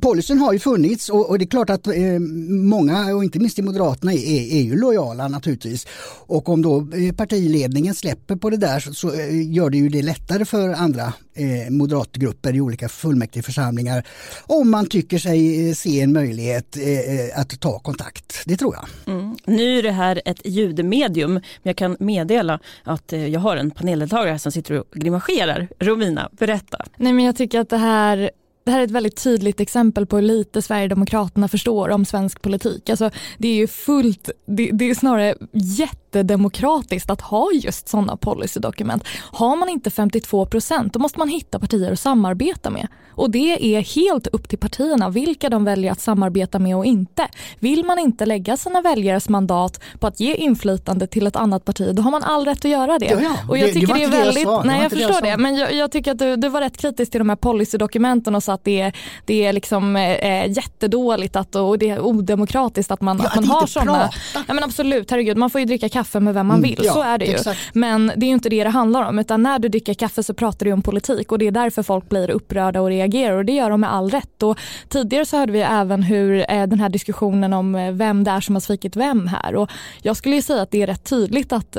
policyn 0.00 0.38
har 0.38 0.52
ju 0.52 0.58
funnits 0.58 1.08
och, 1.08 1.30
och, 1.30 1.38
det 1.38 1.44
är 1.44 1.46
klart 1.46 1.70
att 1.70 1.86
eh, 1.86 2.18
många, 2.48 3.14
och 3.14 3.24
inte 3.24 3.38
minst 3.38 3.58
i 3.58 3.62
Moderaterna, 3.62 4.12
är, 4.12 4.52
är 4.52 4.62
ju 4.62 4.76
lojala 4.76 5.28
naturligtvis. 5.28 5.86
Och 6.26 6.48
om 6.48 6.62
då 6.62 6.88
eh, 6.94 7.14
partiledningen 7.14 7.94
släpper 7.94 8.36
på 8.36 8.50
det 8.50 8.56
där 8.56 8.80
så, 8.80 8.94
så 8.94 9.12
eh, 9.12 9.52
gör 9.52 9.70
det 9.70 9.76
ju 9.76 9.88
det 9.88 10.02
lättare 10.02 10.44
för 10.44 10.68
andra 10.68 11.12
eh, 11.34 11.70
moderatgrupper 11.70 12.56
i 12.56 12.60
olika 12.60 12.88
fullmäktigeförsamlingar 12.88 14.06
om 14.46 14.70
man 14.70 14.86
tycker 14.86 15.18
sig 15.18 15.68
eh, 15.68 15.74
se 15.74 16.00
en 16.00 16.12
möjlighet 16.12 16.76
eh, 16.76 17.40
att 17.40 17.60
ta 17.60 17.78
kontakt. 17.78 18.42
Det 18.46 18.56
tror 18.56 18.74
jag. 18.74 19.14
Mm. 19.14 19.36
Nu 19.44 19.78
är 19.78 19.82
det 19.82 19.92
här 19.92 20.22
ett 20.24 20.40
ljudmedium, 20.44 21.32
men 21.32 21.42
jag 21.62 21.76
kan 21.76 21.96
meddela 22.00 22.60
att 22.84 23.12
jag 23.12 23.40
har 23.40 23.56
en 23.56 23.70
paneldeltagare 23.70 24.38
som 24.38 24.52
sitter 24.52 24.78
och 24.80 24.86
grimaserar. 24.92 25.68
Romina, 25.78 26.30
berätta. 26.32 26.84
Nej 26.96 27.12
men 27.12 27.24
jag 27.24 27.36
tycker 27.36 27.60
att 27.60 27.68
det 27.68 27.76
här 27.76 28.30
det 28.64 28.70
här 28.70 28.80
är 28.80 28.84
ett 28.84 28.90
väldigt 28.90 29.22
tydligt 29.22 29.60
exempel 29.60 30.06
på 30.06 30.16
hur 30.16 30.22
lite 30.22 30.62
Sverigedemokraterna 30.62 31.48
förstår 31.48 31.88
om 31.88 32.04
svensk 32.04 32.42
politik. 32.42 32.90
Alltså, 32.90 33.10
det 33.38 33.48
är 33.48 33.54
ju 33.54 33.66
fullt, 33.66 34.30
det, 34.46 34.70
det 34.72 34.90
är 34.90 34.94
snarare 34.94 35.34
jättedemokratiskt 35.52 37.10
att 37.10 37.20
ha 37.20 37.50
just 37.52 37.88
sådana 37.88 38.16
policydokument. 38.16 39.04
Har 39.18 39.56
man 39.56 39.68
inte 39.68 39.90
52 39.90 40.46
procent 40.46 40.92
då 40.92 40.98
måste 40.98 41.18
man 41.18 41.28
hitta 41.28 41.58
partier 41.58 41.92
att 41.92 42.00
samarbeta 42.00 42.70
med. 42.70 42.88
Och 43.14 43.30
det 43.30 43.76
är 43.76 43.80
helt 43.80 44.26
upp 44.26 44.48
till 44.48 44.58
partierna 44.58 45.10
vilka 45.10 45.48
de 45.50 45.64
väljer 45.64 45.92
att 45.92 46.00
samarbeta 46.00 46.58
med 46.58 46.76
och 46.76 46.84
inte. 46.84 47.28
Vill 47.58 47.84
man 47.84 47.98
inte 47.98 48.26
lägga 48.26 48.56
sina 48.56 48.80
väljares 48.80 49.28
mandat 49.28 49.80
på 50.00 50.06
att 50.06 50.20
ge 50.20 50.34
inflytande 50.34 51.06
till 51.06 51.26
ett 51.26 51.36
annat 51.36 51.64
parti, 51.64 51.94
då 51.94 52.02
har 52.02 52.10
man 52.10 52.22
all 52.22 52.44
rätt 52.44 52.64
att 52.64 52.70
göra 52.70 52.98
det. 52.98 53.06
Ja, 53.06 53.20
ja. 53.20 53.36
Och 53.48 53.58
jag 53.58 53.68
Det- 53.68 53.72
tycker 53.72 53.86
det 53.86 53.92
är 53.92 53.96
det 53.96 54.02
jag 54.16 54.24
väldigt. 54.24 54.46
Det 54.46 54.62
nej 54.64 54.82
jag 54.82 54.90
det 54.90 55.00
jag 55.00 55.08
förstår 55.10 55.26
det, 55.26 55.36
men 55.36 55.56
jag, 55.56 55.74
jag 55.74 55.92
tycker 55.92 56.12
att 56.12 56.18
du, 56.18 56.36
du 56.36 56.48
var 56.48 56.60
rätt 56.60 56.76
kritisk 56.76 57.10
till 57.12 57.18
de 57.18 57.28
här 57.28 57.36
policydokumenten 57.36 58.34
och 58.34 58.42
sa 58.42 58.52
att 58.52 58.64
det 58.64 58.80
är, 58.80 58.92
det 59.26 59.44
är 59.46 59.52
liksom 59.52 59.96
eh, 59.96 60.50
jättedåligt 60.50 61.36
att, 61.36 61.54
och 61.54 61.78
det 61.78 61.90
är 61.90 62.00
odemokratiskt 62.00 62.90
att 62.90 63.00
man, 63.00 63.18
Ja, 63.22 63.28
att 63.28 63.34
man 63.34 63.44
har 63.44 63.66
sådana. 63.66 64.10
Ja 64.34 64.54
men 64.54 64.64
absolut, 64.64 65.10
herregud 65.10 65.36
man 65.36 65.50
får 65.50 65.60
ju 65.60 65.64
dricka 65.64 65.88
kaffe 65.88 66.20
med 66.20 66.34
vem 66.34 66.46
man 66.46 66.56
Mm, 66.58 66.70
vill, 66.70 66.80
ja, 66.84 66.92
så 66.92 67.02
är 67.02 67.18
det 67.18 67.24
ju. 67.24 67.32
exakt. 67.32 67.60
Men 67.72 68.12
det 68.16 68.26
är 68.26 68.28
ju 68.28 68.34
inte 68.34 68.48
det 68.48 68.64
det 68.64 68.70
handlar 68.70 69.08
om 69.08 69.18
utan 69.18 69.42
när 69.42 69.58
du 69.58 69.68
dricker 69.68 69.94
kaffe 69.94 70.22
så 70.22 70.34
pratar 70.34 70.66
du 70.66 70.72
om 70.72 70.82
politik 70.82 71.32
och 71.32 71.38
det 71.38 71.46
är 71.46 71.50
därför 71.50 71.82
folk 71.82 72.08
blir 72.08 72.30
upprörda 72.30 72.80
och 72.80 72.90
reagerar 73.02 73.36
och 73.36 73.44
det 73.44 73.52
gör 73.52 73.70
de 73.70 73.80
med 73.80 73.92
all 73.92 74.10
rätt. 74.10 74.42
Och 74.42 74.58
tidigare 74.88 75.26
så 75.26 75.36
hörde 75.36 75.52
vi 75.52 75.60
även 75.60 76.02
hur 76.02 76.50
eh, 76.50 76.66
den 76.66 76.80
här 76.80 76.88
diskussionen 76.88 77.52
om 77.52 77.74
eh, 77.74 77.92
vem 77.92 78.24
det 78.24 78.30
är 78.30 78.40
som 78.40 78.54
har 78.54 78.60
svikit 78.60 78.96
vem 78.96 79.26
här 79.26 79.56
och 79.56 79.70
jag 80.02 80.16
skulle 80.16 80.34
ju 80.34 80.42
säga 80.42 80.62
att 80.62 80.70
det 80.70 80.82
är 80.82 80.86
rätt 80.86 81.04
tydligt 81.04 81.52
att 81.52 81.76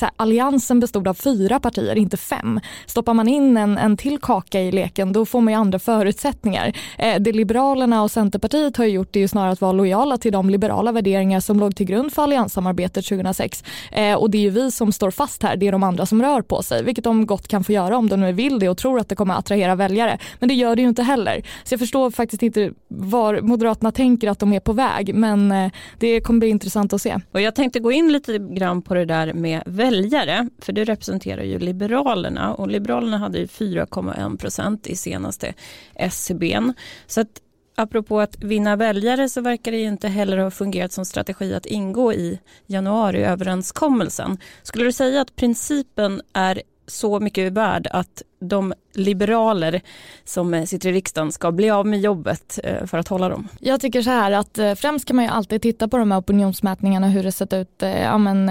här, 0.00 0.10
alliansen 0.16 0.80
bestod 0.80 1.08
av 1.08 1.14
fyra 1.14 1.60
partier, 1.60 1.98
inte 1.98 2.16
fem. 2.16 2.60
Stoppar 2.86 3.14
man 3.14 3.28
in 3.28 3.56
en, 3.56 3.78
en 3.78 3.96
till 3.96 4.18
kaka 4.18 4.60
i 4.60 4.72
leken 4.72 5.12
då 5.12 5.26
får 5.26 5.40
man 5.40 5.52
ju 5.52 5.58
andra 5.58 5.78
förutsättningar. 5.78 6.72
Eh, 6.98 7.20
det 7.20 7.32
Liberalerna 7.32 8.02
och 8.02 8.10
Centerpartiet 8.10 8.76
har 8.76 8.84
gjort 8.84 9.16
är 9.16 9.20
ju 9.20 9.28
snarare 9.28 9.52
att 9.52 9.60
vara 9.60 9.72
lojala 9.72 10.18
till 10.18 10.32
de 10.32 10.50
liberala 10.50 10.92
värderingar 10.92 11.40
som 11.40 11.60
låg 11.60 11.76
till 11.76 11.86
grund 11.86 12.12
för 12.12 12.22
allianssamarbetet 12.22 13.06
2006. 13.06 13.64
Eh, 13.92 14.14
och 14.14 14.30
det 14.30 14.38
är 14.38 14.42
ju 14.42 14.50
vi 14.50 14.70
som 14.70 14.92
står 14.92 15.10
fast 15.10 15.42
här, 15.42 15.56
det 15.56 15.68
är 15.68 15.72
de 15.72 15.82
andra 15.82 16.06
som 16.06 16.22
rör 16.22 16.42
på 16.42 16.62
sig, 16.62 16.84
vilket 16.84 17.04
de 17.04 17.26
gott 17.26 17.48
kan 17.48 17.64
få 17.64 17.72
göra 17.72 17.96
om 17.96 18.08
de 18.08 18.20
nu 18.20 18.32
vill 18.32 18.58
det 18.58 18.68
och 18.68 18.78
tror 18.78 19.00
att 19.00 19.08
det 19.08 19.14
kommer 19.14 19.34
att 19.34 19.38
attrahera 19.40 19.74
väljare. 19.74 20.18
Men 20.38 20.48
det 20.48 20.54
gör 20.54 20.76
det 20.76 20.82
ju 20.82 20.88
inte 20.88 21.02
heller. 21.02 21.42
Så 21.64 21.72
jag 21.72 21.80
förstår 21.80 22.10
faktiskt 22.10 22.42
inte 22.42 22.70
var 22.88 23.40
Moderaterna 23.40 23.92
tänker 23.92 24.30
att 24.30 24.38
de 24.38 24.52
är 24.52 24.60
på 24.60 24.72
väg, 24.72 25.14
men 25.14 25.52
eh, 25.52 25.70
det 25.98 26.20
kommer 26.20 26.40
bli 26.40 26.48
intressant 26.48 26.92
att 26.92 27.02
se. 27.02 27.18
Och 27.32 27.40
jag 27.40 27.54
tänkte 27.54 27.80
gå 27.80 27.92
in 27.92 28.12
lite 28.12 28.38
grann 28.38 28.82
på 28.82 28.94
det 28.94 29.04
där 29.04 29.32
med 29.32 29.62
väljare, 29.72 30.48
för 30.58 30.72
du 30.72 30.84
representerar 30.84 31.42
ju 31.42 31.58
Liberalerna 31.58 32.54
och 32.54 32.68
Liberalerna 32.68 33.18
hade 33.18 33.38
ju 33.38 33.46
4,1 33.46 34.38
procent 34.38 34.86
i 34.86 34.96
senaste 34.96 35.54
SCBn. 35.94 36.72
Så 37.06 37.20
att 37.20 37.40
apropå 37.74 38.20
att 38.20 38.44
vinna 38.44 38.76
väljare 38.76 39.28
så 39.28 39.40
verkar 39.40 39.72
det 39.72 39.78
ju 39.78 39.88
inte 39.88 40.08
heller 40.08 40.36
ha 40.36 40.50
fungerat 40.50 40.92
som 40.92 41.04
strategi 41.04 41.54
att 41.54 41.66
ingå 41.66 42.12
i 42.12 42.38
januariöverenskommelsen. 42.66 44.38
Skulle 44.62 44.84
du 44.84 44.92
säga 44.92 45.20
att 45.20 45.36
principen 45.36 46.22
är 46.32 46.62
så 46.86 47.20
mycket 47.20 47.52
värd 47.52 47.88
att 47.90 48.22
de 48.42 48.74
liberaler 48.94 49.80
som 50.24 50.54
eh, 50.54 50.64
sitter 50.64 50.88
i 50.88 50.92
riksdagen 50.92 51.32
ska 51.32 51.52
bli 51.52 51.70
av 51.70 51.86
med 51.86 52.00
jobbet 52.00 52.58
eh, 52.64 52.86
för 52.86 52.98
att 52.98 53.08
hålla 53.08 53.28
dem? 53.28 53.48
Jag 53.60 53.80
tycker 53.80 54.02
så 54.02 54.10
här 54.10 54.32
att 54.32 54.58
eh, 54.58 54.74
främst 54.74 55.04
kan 55.04 55.16
man 55.16 55.24
ju 55.24 55.30
alltid 55.30 55.62
titta 55.62 55.88
på 55.88 55.96
de 55.96 56.10
här 56.10 56.20
opinionsmätningarna 56.20 57.08
hur 57.08 57.22
det 57.22 57.32
sett 57.32 57.52
ut 57.52 57.82
ja, 58.02 58.18
men, 58.18 58.48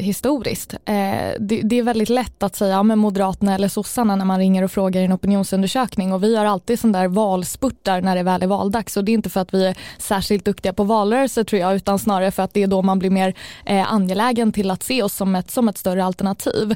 historiskt. 0.00 0.74
Det, 1.38 1.78
är 1.78 1.82
väldigt 1.82 2.08
lätt 2.08 2.42
att 2.42 2.56
säga 2.56 2.70
ja, 2.70 2.82
men 2.82 2.98
Moderaterna 2.98 3.54
eller 3.54 3.68
sossarna 3.68 4.16
när 4.16 4.24
man 4.24 4.38
ringer 4.38 4.62
och 4.62 4.70
frågar 4.70 5.00
i 5.00 5.04
en 5.04 5.12
opinionsundersökning 5.12 6.12
och 6.12 6.24
vi 6.24 6.36
har 6.36 6.44
alltid 6.44 6.80
sån 6.80 6.92
där 6.92 7.08
valspurtar 7.08 8.00
när 8.00 8.16
det 8.16 8.22
väl 8.22 8.42
är 8.42 8.46
valdags 8.46 8.96
och 8.96 9.04
det 9.04 9.12
är 9.12 9.14
inte 9.14 9.30
för 9.30 9.40
att 9.40 9.54
vi 9.54 9.66
är 9.66 9.76
särskilt 9.98 10.44
duktiga 10.44 10.72
på 10.72 10.84
valrörelser 10.84 11.44
tror 11.44 11.60
jag 11.60 11.74
utan 11.74 11.98
snarare 11.98 12.30
för 12.30 12.42
att 12.42 12.54
det 12.54 12.62
är 12.62 12.66
då 12.66 12.82
man 12.82 12.98
blir 12.98 13.10
mer 13.10 13.34
angelägen 13.86 14.52
till 14.52 14.70
att 14.70 14.82
se 14.82 15.02
oss 15.02 15.14
som 15.14 15.34
ett, 15.34 15.50
som 15.50 15.68
ett 15.68 15.78
större 15.78 16.04
alternativ. 16.04 16.70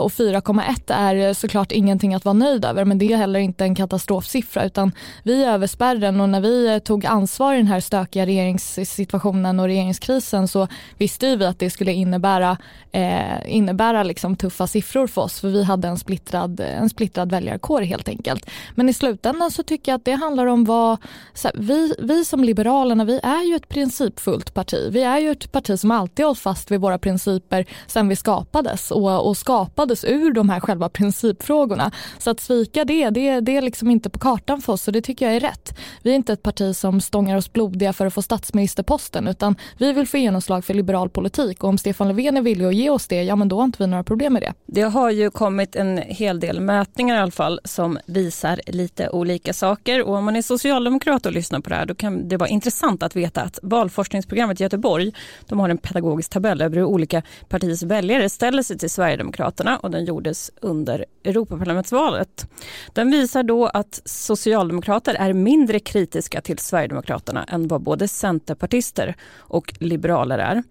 Och 0.00 0.12
4,1 0.12 0.92
är 0.94 1.34
såklart 1.34 1.72
ingenting 1.72 2.03
att 2.12 2.24
vara 2.24 2.32
nöjd 2.32 2.64
över 2.64 2.84
men 2.84 2.98
det 2.98 3.12
är 3.12 3.16
heller 3.16 3.40
inte 3.40 3.64
en 3.64 3.74
katastrofsiffra 3.74 4.64
utan 4.64 4.92
vi 5.22 5.44
är 5.44 5.52
över 5.52 5.66
spärren 5.66 6.20
och 6.20 6.28
när 6.28 6.40
vi 6.40 6.74
eh, 6.74 6.78
tog 6.78 7.06
ansvar 7.06 7.54
i 7.54 7.56
den 7.56 7.66
här 7.66 7.80
stökiga 7.80 8.26
regeringssituationen 8.26 9.60
och 9.60 9.66
regeringskrisen 9.66 10.48
så 10.48 10.68
visste 10.98 11.36
vi 11.36 11.46
att 11.46 11.58
det 11.58 11.70
skulle 11.70 11.92
innebära, 11.92 12.56
eh, 12.92 13.54
innebära 13.56 14.02
liksom 14.02 14.36
tuffa 14.36 14.66
siffror 14.66 15.06
för 15.06 15.22
oss 15.22 15.40
för 15.40 15.48
vi 15.48 15.64
hade 15.64 15.88
en 15.88 15.98
splittrad, 15.98 16.60
eh, 16.60 16.78
en 16.78 16.88
splittrad 16.88 17.30
väljarkår 17.30 17.80
helt 17.80 18.08
enkelt. 18.08 18.50
Men 18.74 18.88
i 18.88 18.92
slutändan 18.92 19.50
så 19.50 19.62
tycker 19.62 19.92
jag 19.92 19.98
att 19.98 20.04
det 20.04 20.12
handlar 20.12 20.46
om 20.46 20.64
vad, 20.64 20.98
så 21.34 21.48
här, 21.48 21.56
vi, 21.58 21.94
vi 21.98 22.24
som 22.24 22.44
Liberalerna 22.44 23.04
vi 23.04 23.20
är 23.22 23.48
ju 23.48 23.56
ett 23.56 23.68
principfullt 23.68 24.54
parti. 24.54 24.88
Vi 24.90 25.02
är 25.02 25.18
ju 25.18 25.30
ett 25.30 25.52
parti 25.52 25.80
som 25.80 25.90
alltid 25.90 26.24
hållit 26.24 26.38
fast 26.38 26.70
vid 26.70 26.80
våra 26.80 26.98
principer 26.98 27.66
sen 27.86 28.08
vi 28.08 28.16
skapades 28.16 28.90
och, 28.90 29.28
och 29.28 29.36
skapades 29.36 30.04
ur 30.04 30.32
de 30.32 30.48
här 30.48 30.60
själva 30.60 30.88
principfrågorna. 30.88 31.90
Så 32.18 32.30
att 32.30 32.40
svika 32.40 32.84
det, 32.84 33.10
det, 33.10 33.40
det 33.40 33.56
är 33.56 33.62
liksom 33.62 33.90
inte 33.90 34.10
på 34.10 34.18
kartan 34.18 34.60
för 34.62 34.72
oss 34.72 34.86
och 34.86 34.92
det 34.92 35.02
tycker 35.02 35.26
jag 35.26 35.36
är 35.36 35.40
rätt. 35.40 35.78
Vi 36.02 36.10
är 36.10 36.14
inte 36.14 36.32
ett 36.32 36.42
parti 36.42 36.76
som 36.76 37.00
stångar 37.00 37.36
oss 37.36 37.52
blodiga 37.52 37.92
för 37.92 38.06
att 38.06 38.14
få 38.14 38.22
statsministerposten 38.22 39.28
utan 39.28 39.56
vi 39.78 39.92
vill 39.92 40.08
få 40.08 40.16
genomslag 40.16 40.64
för 40.64 40.74
liberal 40.74 41.10
politik 41.10 41.64
och 41.64 41.68
om 41.68 41.78
Stefan 41.78 42.08
Löfven 42.08 42.36
är 42.36 42.42
villig 42.42 42.64
att 42.66 42.74
ge 42.74 42.90
oss 42.90 43.06
det, 43.06 43.22
ja 43.22 43.36
men 43.36 43.48
då 43.48 43.56
har 43.56 43.64
inte 43.64 43.82
vi 43.82 43.86
några 43.86 44.04
problem 44.04 44.32
med 44.32 44.42
det. 44.42 44.52
Det 44.66 44.82
har 44.82 45.10
ju 45.10 45.30
kommit 45.30 45.76
en 45.76 45.98
hel 45.98 46.40
del 46.40 46.60
mätningar 46.60 47.16
i 47.16 47.18
alla 47.18 47.30
fall 47.30 47.60
som 47.64 47.98
visar 48.06 48.60
lite 48.66 49.10
olika 49.10 49.52
saker 49.52 50.02
och 50.02 50.14
om 50.14 50.24
man 50.24 50.36
är 50.36 50.42
socialdemokrat 50.42 51.26
och 51.26 51.32
lyssnar 51.32 51.60
på 51.60 51.70
det 51.70 51.76
här 51.76 51.86
då 51.86 51.94
kan 51.94 52.28
det 52.28 52.36
vara 52.36 52.48
intressant 52.48 53.02
att 53.02 53.16
veta 53.16 53.42
att 53.42 53.58
valforskningsprogrammet 53.62 54.60
i 54.60 54.62
Göteborg 54.62 55.12
de 55.48 55.60
har 55.60 55.68
en 55.68 55.78
pedagogisk 55.78 56.30
tabell 56.30 56.62
över 56.62 56.76
hur 56.76 56.84
olika 56.84 57.22
partiers 57.48 57.82
väljare 57.82 58.30
ställer 58.30 58.62
sig 58.62 58.78
till 58.78 58.90
Sverigedemokraterna 58.90 59.76
och 59.76 59.90
den 59.90 60.04
gjordes 60.04 60.50
under 60.60 61.04
Europaparlamentet 61.24 61.73
parlamentsvalet. 61.74 62.46
Den 62.92 63.10
visar 63.10 63.42
då 63.42 63.66
att 63.66 64.02
socialdemokrater 64.04 65.14
är 65.14 65.32
mindre 65.32 65.80
kritiska 65.80 66.40
till 66.40 66.58
Sverigedemokraterna 66.58 67.44
än 67.44 67.68
vad 67.68 67.82
både 67.82 68.08
centerpartister 68.08 69.14
och 69.36 69.74
liberaler 69.78 70.38
är. 70.38 70.62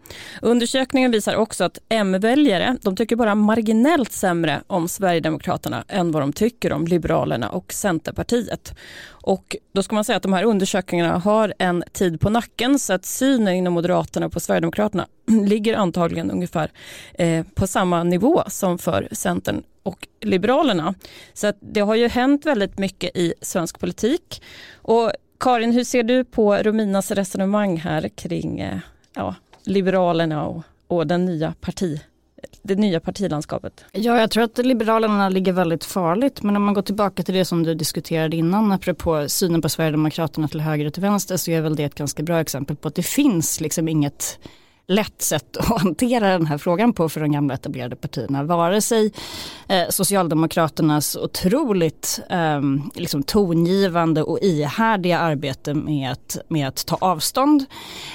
Undersökningen 0.42 1.12
visar 1.12 1.36
också 1.36 1.64
att 1.64 1.80
M-väljare 1.90 2.78
de 2.82 2.96
tycker 2.96 3.16
bara 3.16 3.36
marginellt 3.36 4.12
sämre 4.12 4.62
om 4.68 4.88
Sverigedemokraterna 4.88 5.84
än 5.88 6.12
vad 6.12 6.22
de 6.22 6.34
tycker 6.34 6.74
om 6.74 6.88
Liberalerna 6.88 7.50
och 7.50 7.74
Centerpartiet. 7.74 8.74
Och 9.26 9.56
då 9.74 9.84
ska 9.84 9.96
man 9.96 10.04
säga 10.04 10.18
att 10.18 10.24
de 10.24 10.34
här 10.34 10.44
undersökningarna 10.44 11.18
har 11.18 11.54
en 11.60 11.84
tid 11.92 12.20
på 12.20 12.30
nacken 12.30 12.80
så 12.80 12.94
att 12.94 13.06
synen 13.06 13.54
inom 13.54 13.74
Moderaterna 13.74 14.30
på 14.30 14.40
Sverigedemokraterna 14.40 15.08
ligger 15.46 15.78
antagligen 15.78 16.32
ungefär 16.32 16.72
eh, 17.14 17.46
på 17.56 17.68
samma 17.68 18.04
nivå 18.04 18.44
som 18.48 18.78
för 18.78 19.08
Centern 19.12 19.64
och 19.84 20.08
Liberalerna. 20.22 20.94
Så 21.34 21.48
att 21.48 21.58
det 21.60 21.80
har 21.80 21.96
ju 21.96 22.08
hänt 22.08 22.46
väldigt 22.46 22.78
mycket 22.78 23.18
i 23.18 23.34
svensk 23.42 23.80
politik. 23.80 24.42
Och 24.76 25.12
Karin, 25.40 25.72
hur 25.72 25.84
ser 25.84 26.04
du 26.04 26.24
på 26.24 26.56
Rominas 26.56 27.12
resonemang 27.12 27.78
här 27.78 28.10
kring 28.10 28.60
eh, 28.60 28.78
ja, 29.16 29.36
Liberalerna 29.64 30.46
och, 30.46 30.64
och 30.88 31.08
den 31.08 31.26
nya 31.26 31.54
parti, 31.62 32.02
det 32.62 32.76
nya 32.76 33.00
partilandskapet? 33.00 33.86
Ja, 33.92 34.20
jag 34.20 34.32
tror 34.32 34.44
att 34.44 34.58
Liberalerna 34.58 35.30
ligger 35.30 35.54
väldigt 35.54 35.84
farligt. 35.84 36.44
Men 36.44 36.56
om 36.56 36.64
man 36.64 36.74
går 36.74 36.82
tillbaka 36.82 37.24
till 37.24 37.36
det 37.36 37.46
som 37.46 37.64
du 37.64 37.74
diskuterade 37.76 38.36
innan, 38.36 38.72
apropå 38.72 39.26
synen 39.28 39.62
på 39.62 39.70
Sverigedemokraterna 39.70 40.48
till 40.48 40.62
höger 40.62 40.86
och 40.86 40.94
till 40.94 41.02
vänster, 41.02 41.38
så 41.38 41.52
är 41.52 41.62
väl 41.62 41.76
det 41.76 41.84
ett 41.84 41.96
ganska 41.96 42.24
bra 42.24 42.40
exempel 42.40 42.76
på 42.76 42.88
att 42.88 42.96
det 42.96 43.04
finns 43.04 43.62
liksom 43.62 43.88
inget 43.88 44.40
lätt 44.88 45.22
sätt 45.22 45.58
att 45.58 45.66
hantera 45.82 46.30
den 46.30 46.46
här 46.46 46.58
frågan 46.58 46.94
på 46.94 47.10
för 47.10 47.22
de 47.22 47.32
gamla 47.32 47.54
etablerade 47.54 47.96
partierna. 47.96 48.44
Vare 48.44 48.82
sig 48.82 49.14
eh, 49.68 49.90
Socialdemokraternas 49.90 51.16
otroligt 51.16 52.20
eh, 52.30 52.62
liksom 52.96 53.24
tongivande 53.24 54.24
och 54.24 54.40
ihärdiga 54.40 55.20
arbete 55.20 55.74
med 55.74 56.12
att, 56.12 56.38
med 56.48 56.68
att 56.68 56.86
ta 56.86 56.98
avstånd 57.02 57.66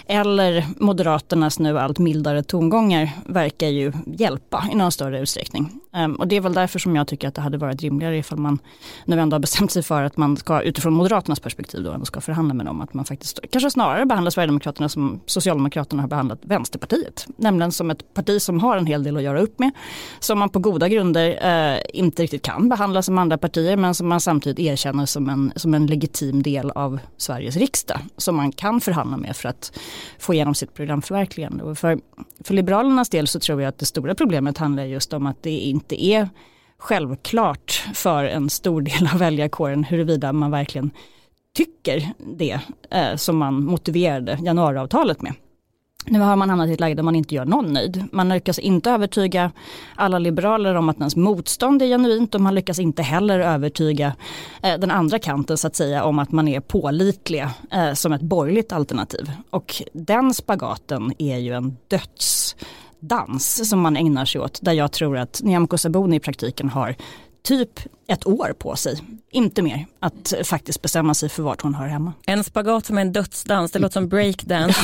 eller 0.07 0.67
Moderaternas 0.77 1.59
nu 1.59 1.79
allt 1.79 1.99
mildare 1.99 2.43
tongångar 2.43 3.11
verkar 3.27 3.69
ju 3.69 3.93
hjälpa 4.07 4.65
i 4.73 4.75
någon 4.75 4.93
större 4.93 5.21
utsträckning. 5.21 5.81
Um, 6.05 6.15
och 6.15 6.29
det 6.29 6.37
är 6.37 6.41
väl 6.41 6.55
därför 6.55 6.79
som 6.79 6.97
jag 6.97 7.07
tycker 7.07 7.29
att 7.29 7.35
det 7.35 7.41
hade 7.41 7.59
varit 7.59 7.83
rimligare 7.83 8.19
ifall 8.19 8.39
man 8.39 8.59
nu 9.05 9.21
ändå 9.21 9.35
har 9.35 9.41
bestämt 9.41 9.71
sig 9.71 9.83
för 9.83 10.03
att 10.03 10.17
man 10.17 10.37
ska 10.37 10.61
utifrån 10.61 10.93
Moderaternas 10.93 11.41
perspektiv 11.41 11.83
då 11.83 11.93
ändå 11.93 12.07
ska 12.07 12.21
förhandla 12.21 12.55
med 12.55 12.67
dem. 12.67 12.81
Att 12.81 12.95
man 12.95 13.05
faktiskt 13.05 13.41
kanske 13.51 13.71
snarare 13.71 14.07
behandlar 14.07 14.31
Sverigedemokraterna 14.31 14.89
som 14.89 15.21
Socialdemokraterna 15.27 16.03
har 16.03 16.09
behandlat 16.09 16.39
Vänsterpartiet. 16.43 17.27
Nämligen 17.37 17.73
som 17.73 17.91
ett 17.91 18.15
parti 18.15 18.43
som 18.43 18.61
har 18.61 18.77
en 18.77 18.87
hel 18.87 19.03
del 19.03 19.17
att 19.17 19.23
göra 19.23 19.41
upp 19.41 19.59
med. 19.59 19.71
Som 20.21 20.39
man 20.39 20.49
på 20.49 20.59
goda 20.59 20.89
grunder 20.89 21.39
eh, 21.75 21.81
inte 21.93 22.23
riktigt 22.23 22.43
kan 22.43 22.69
behandla 22.69 23.03
som 23.03 23.19
andra 23.19 23.39
partier 23.39 23.77
men 23.77 23.95
som 23.95 24.09
man 24.09 24.21
samtidigt 24.21 24.59
erkänner 24.59 25.07
som 25.07 25.29
en, 25.29 25.53
som 25.57 25.75
en 25.75 25.87
legitim 25.87 26.43
del 26.43 26.71
av 26.71 26.99
Sveriges 27.17 27.57
riksdag. 27.57 28.01
Som 28.17 28.37
man 28.37 28.53
kan 28.53 28.81
förhandla 28.81 29.17
med 29.17 29.37
för 29.37 29.49
att 29.49 29.79
få 30.19 30.35
igenom 30.35 30.55
sitt 30.55 30.75
programförverkligande. 30.75 31.65
Och 31.65 31.79
för, 31.79 31.99
för 32.45 32.55
Liberalernas 32.55 33.09
del 33.09 33.29
så 33.29 33.41
tror 33.41 33.63
jag 33.63 33.69
att 33.69 33.79
det 33.79 33.87
stora 33.87 34.15
problemet 34.15 34.59
handlar 34.59 34.85
just 34.85 35.13
om 35.13 35.27
att 35.27 35.43
det 35.43 35.51
inte 35.51 35.88
det 35.89 36.05
är 36.05 36.29
självklart 36.79 37.85
för 37.95 38.25
en 38.25 38.51
stor 38.51 38.81
del 38.83 39.09
av 39.13 39.19
väljarkåren 39.19 39.85
huruvida 39.85 40.33
man 40.33 40.51
verkligen 40.51 40.91
tycker 41.55 42.13
det 42.37 42.61
eh, 42.91 43.17
som 43.17 43.37
man 43.37 43.65
motiverade 43.65 44.39
januariavtalet 44.43 45.23
med. 45.23 45.35
Nu 46.11 46.21
har 46.21 46.37
man 46.37 46.51
hamnat 46.51 46.69
i 46.69 46.73
ett 46.73 46.81
läge 46.81 46.95
där 46.95 47.03
man 47.03 47.17
inte 47.17 47.35
gör 47.35 47.45
någon 47.45 47.73
nöjd. 47.73 48.05
Man 48.13 48.29
lyckas 48.29 48.59
inte 48.59 48.91
övertyga 48.91 49.51
alla 49.95 50.19
liberaler 50.19 50.75
om 50.75 50.89
att 50.89 50.99
ens 50.99 51.17
motstånd 51.17 51.83
är 51.83 51.87
genuint 51.87 52.35
och 52.35 52.41
man 52.41 52.55
lyckas 52.55 52.79
inte 52.79 53.03
heller 53.03 53.39
övertyga 53.39 54.13
eh, 54.63 54.79
den 54.79 54.91
andra 54.91 55.19
kanten 55.19 55.59
så 55.59 55.67
att 55.67 55.77
säga 55.77 56.05
om 56.05 56.19
att 56.19 56.33
man 56.33 56.49
är 56.49 56.61
pålitliga 56.61 57.51
eh, 57.71 57.93
som 57.93 58.13
ett 58.13 58.21
borgerligt 58.21 58.73
alternativ. 58.73 59.33
Och 59.51 59.83
den 59.93 60.35
spagaten 60.35 61.13
är 61.19 61.39
ju 61.39 61.55
en 61.55 61.77
döds 61.89 62.57
dödsdans 63.01 63.69
som 63.69 63.81
man 63.81 63.97
ägnar 63.97 64.25
sig 64.25 64.41
åt 64.41 64.59
där 64.63 64.73
jag 64.73 64.93
tror 64.93 65.17
att 65.17 65.41
Nyamko 65.43 65.79
Sabuni 65.79 66.17
i 66.17 66.21
praktiken 66.21 66.69
har 66.69 66.95
typ 67.43 67.81
ett 68.09 68.27
år 68.27 68.55
på 68.59 68.77
sig, 68.77 69.01
inte 69.31 69.63
mer, 69.63 69.87
att 70.01 70.35
faktiskt 70.45 70.83
bestämma 70.83 71.15
sig 71.15 71.29
för 71.29 71.43
vart 71.43 71.63
hon 71.63 71.75
hör 71.75 71.87
hemma. 71.87 72.13
En 72.27 72.45
spagat 72.45 72.87
som 72.87 72.99
är 72.99 73.03
en 73.03 73.13
dödsdans, 73.13 73.73
det 73.73 73.79
låter 73.79 73.93
som 73.93 74.09
breakdance. 74.09 74.81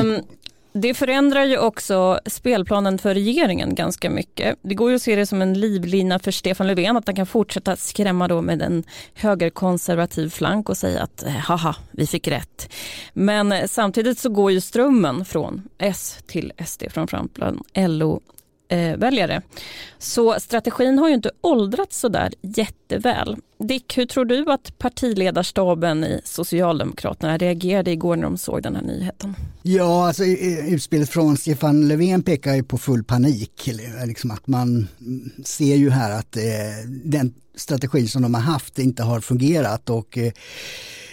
um, 0.00 0.20
det 0.80 0.94
förändrar 0.94 1.44
ju 1.44 1.58
också 1.58 2.20
spelplanen 2.26 2.98
för 2.98 3.14
regeringen 3.14 3.74
ganska 3.74 4.10
mycket. 4.10 4.58
Det 4.62 4.74
går 4.74 4.90
ju 4.90 4.96
att 4.96 5.02
se 5.02 5.16
det 5.16 5.26
som 5.26 5.42
en 5.42 5.60
livlina 5.60 6.18
för 6.18 6.30
Stefan 6.30 6.66
Löfven 6.66 6.96
att 6.96 7.06
han 7.06 7.16
kan 7.16 7.26
fortsätta 7.26 7.76
skrämma 7.76 8.28
då 8.28 8.42
med 8.42 8.62
en 8.62 8.84
högerkonservativ 9.14 10.30
flank 10.30 10.68
och 10.68 10.76
säga 10.76 11.02
att 11.02 11.22
eh, 11.22 11.30
haha, 11.30 11.76
vi 11.90 12.06
fick 12.06 12.28
rätt. 12.28 12.72
Men 13.12 13.52
eh, 13.52 13.66
samtidigt 13.66 14.18
så 14.18 14.28
går 14.28 14.52
ju 14.52 14.60
strömmen 14.60 15.24
från 15.24 15.62
S 15.78 16.18
till 16.26 16.52
SD, 16.66 16.82
framförallt 16.90 17.34
bland 17.34 17.62
LO 17.74 18.20
eh, 18.68 18.96
väljare. 18.96 19.42
Så 19.98 20.36
strategin 20.40 20.98
har 20.98 21.08
ju 21.08 21.14
inte 21.14 21.30
åldrats 21.40 22.00
sådär 22.00 22.32
jätteväl. 22.42 23.36
Dick, 23.58 23.98
hur 23.98 24.06
tror 24.06 24.24
du 24.24 24.52
att 24.52 24.78
partiledarstaben 24.78 26.04
i 26.04 26.20
Socialdemokraterna 26.24 27.38
reagerade 27.38 27.90
igår 27.90 28.16
när 28.16 28.22
de 28.22 28.38
såg 28.38 28.62
den 28.62 28.76
här 28.76 28.82
nyheten? 28.82 29.34
Ja, 29.62 30.06
alltså 30.06 30.24
utspelet 30.24 31.10
från 31.10 31.36
Stefan 31.36 31.88
Löfven 31.88 32.22
pekar 32.22 32.54
ju 32.54 32.62
på 32.62 32.78
full 32.78 33.04
panik. 33.04 33.70
Liksom 34.06 34.30
att 34.30 34.46
man 34.46 34.88
ser 35.44 35.76
ju 35.76 35.90
här 35.90 36.18
att 36.18 36.36
eh, 36.36 36.42
den 37.04 37.34
strategi 37.54 38.08
som 38.08 38.22
de 38.22 38.34
har 38.34 38.40
haft 38.40 38.78
inte 38.78 39.02
har 39.02 39.20
fungerat 39.20 39.90
och 39.90 40.18
eh, 40.18 40.32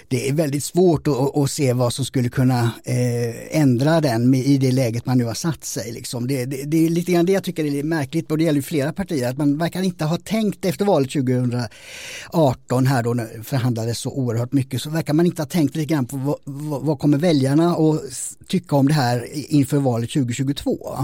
det 0.08 0.30
är 0.30 0.34
väldigt 0.34 0.64
svårt 0.64 1.08
att, 1.08 1.38
att, 1.38 1.52
se 1.52 1.74
vad 1.74 1.94
som 1.94 2.06
skulle 2.06 2.30
kunna 2.30 2.72
eh, 2.86 3.58
ändra 3.62 4.02
den 4.02 4.34
i 4.34 4.58
det 4.58 4.72
läget 4.72 5.06
man 5.06 5.18
nu 5.18 5.24
har 5.24 5.34
satt 5.34 5.64
sig. 5.64 5.92
Liksom. 5.92 6.28
Det, 6.28 6.46
det, 6.46 6.64
det, 6.64 6.86
är 6.86 6.90
lite 6.90 7.12
grann 7.12 7.26
det 7.26 7.32
jag 7.32 7.44
tycker 7.44 7.66
är 7.66 7.84
märkligt 7.84 8.32
och 8.32 8.38
det 8.38 8.44
gäller 8.44 8.62
flera 8.62 8.94
partier 8.94 9.30
att 9.30 9.38
man 9.38 9.58
verkar 9.58 9.82
inte 9.82 10.06
ha 10.06 10.18
tänkt 10.18 10.66
efter 10.66 10.86
valet 10.86 11.12
2018 11.12 12.88
här 12.88 13.04
då 13.04 13.14
när 13.14 13.44
förhandlades 13.44 14.00
så 14.00 14.12
oerhört 14.12 14.54
mycket 14.54 14.82
så 14.82 14.90
verkar 14.90 15.14
man 15.14 15.26
inte 15.26 15.42
ha 15.42 15.48
tänkt 15.48 15.76
lite 15.76 15.94
grann 15.94 16.06
på 16.06 16.18
vad, 16.18 16.38
vad, 16.44 16.82
vad 16.82 17.00
kommer 17.00 17.18
väljarna 17.18 17.72
att 17.72 18.02
tycka 18.48 18.76
om 18.76 18.88
det 18.88 18.94
här 18.94 19.28
inför 19.34 19.78
valet 19.78 20.12
2022. 20.12 20.98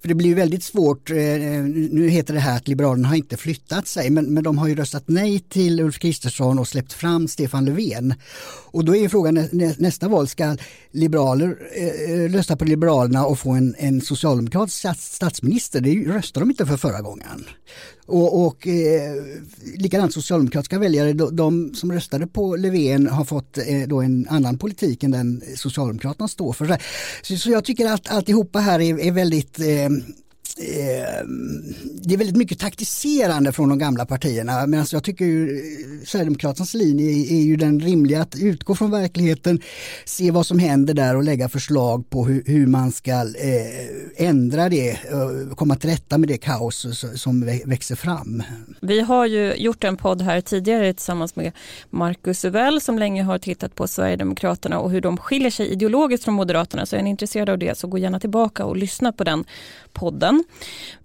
För 0.00 0.08
det 0.08 0.14
blir 0.14 0.34
väldigt 0.34 0.64
svårt, 0.64 1.10
eh, 1.10 1.16
nu 1.16 2.08
heter 2.08 2.34
det 2.34 2.40
här 2.40 2.56
att 2.56 2.68
Liberalerna 2.68 3.08
har 3.08 3.16
inte 3.16 3.36
flyttat 3.36 3.86
sig 3.86 4.10
men, 4.10 4.34
men 4.34 4.42
de 4.44 4.58
har 4.58 4.68
ju 4.68 4.74
röstat 4.74 5.04
nej 5.06 5.40
till 5.40 5.80
Ulf 5.80 5.98
Kristersson 5.98 6.58
och 6.58 6.68
släppt 6.68 6.92
fram 6.92 7.28
Stefan 7.28 7.64
Löfven. 7.64 8.14
Och 8.72 8.84
då 8.84 8.96
är 8.96 9.08
frågan 9.08 9.48
nästa 9.78 10.08
val, 10.08 10.28
ska 10.28 10.56
liberaler 10.90 11.56
eh, 11.76 12.10
eh, 12.10 12.28
rösta 12.32 12.56
på 12.56 12.64
Liberalerna 12.64 13.26
och 13.26 13.38
få 13.38 13.50
en, 13.50 13.74
en 13.78 14.00
socialdemokratisk 14.00 14.86
statsminister? 14.98 15.80
Det 15.80 15.94
röstade 15.94 16.42
de 16.46 16.50
inte 16.50 16.66
för 16.66 16.76
förra 16.76 17.00
gången. 17.00 17.44
Och, 18.06 18.46
och 18.46 18.66
eh, 18.66 19.22
likadant 19.76 20.14
socialdemokratiska 20.14 20.78
väljare, 20.78 21.12
de, 21.12 21.36
de, 21.36 21.74
som 21.74 21.92
röstade 21.92 22.26
på 22.26 22.56
Löfven 22.56 23.06
har 23.06 23.24
fått 23.24 23.58
eh, 23.58 23.64
då 23.86 24.00
en 24.00 24.28
annan 24.28 24.58
politik 24.58 25.02
än 25.02 25.10
den 25.10 25.42
Socialdemokraterna 25.56 26.28
står 26.28 26.52
för. 26.52 26.78
Så, 27.22 27.36
så 27.36 27.50
jag 27.50 27.64
tycker 27.64 27.86
att 27.86 28.10
alltihopa 28.10 28.58
här 28.58 28.80
är, 28.80 29.00
är 29.00 29.12
väldigt 29.12 29.58
eh, 29.58 29.88
Eh, 30.58 31.26
det 31.94 32.14
är 32.14 32.18
väldigt 32.18 32.36
mycket 32.36 32.58
taktiserande 32.58 33.52
från 33.52 33.68
de 33.68 33.78
gamla 33.78 34.06
partierna 34.06 34.66
medan 34.66 34.86
jag 34.92 35.04
tycker 35.04 35.24
ju 35.24 35.56
eh, 35.56 36.06
Sverigedemokraternas 36.06 36.74
linje 36.74 37.10
är, 37.10 37.32
är 37.32 37.42
ju 37.42 37.56
den 37.56 37.80
rimliga 37.80 38.22
att 38.22 38.36
utgå 38.40 38.74
från 38.74 38.90
verkligheten, 38.90 39.60
se 40.04 40.30
vad 40.30 40.46
som 40.46 40.58
händer 40.58 40.94
där 40.94 41.16
och 41.16 41.22
lägga 41.22 41.48
förslag 41.48 42.10
på 42.10 42.24
hur, 42.24 42.42
hur 42.46 42.66
man 42.66 42.92
ska 42.92 43.12
eh, 43.12 44.26
ändra 44.28 44.68
det, 44.68 44.90
eh, 44.90 45.54
komma 45.54 45.76
till 45.76 45.90
rätta 45.90 46.18
med 46.18 46.28
det 46.28 46.38
kaos 46.38 46.86
som 47.14 47.60
växer 47.64 47.96
fram. 47.96 48.42
Vi 48.80 49.00
har 49.00 49.26
ju 49.26 49.54
gjort 49.54 49.84
en 49.84 49.96
podd 49.96 50.22
här 50.22 50.40
tidigare 50.40 50.94
tillsammans 50.94 51.36
med 51.36 51.52
Marcus 51.90 52.44
Uvell 52.44 52.80
som 52.80 52.98
länge 52.98 53.22
har 53.22 53.38
tittat 53.38 53.74
på 53.74 53.88
Sverigedemokraterna 53.88 54.78
och 54.78 54.90
hur 54.90 55.00
de 55.00 55.16
skiljer 55.16 55.50
sig 55.50 55.68
ideologiskt 55.68 56.24
från 56.24 56.34
Moderaterna 56.34 56.86
så 56.86 56.96
är 56.96 57.02
ni 57.02 57.10
intresserade 57.10 57.52
av 57.52 57.58
det 57.58 57.78
så 57.78 57.86
gå 57.86 57.98
gärna 57.98 58.20
tillbaka 58.20 58.64
och 58.64 58.76
lyssna 58.76 59.12
på 59.12 59.24
den 59.24 59.44
podden. 59.92 60.44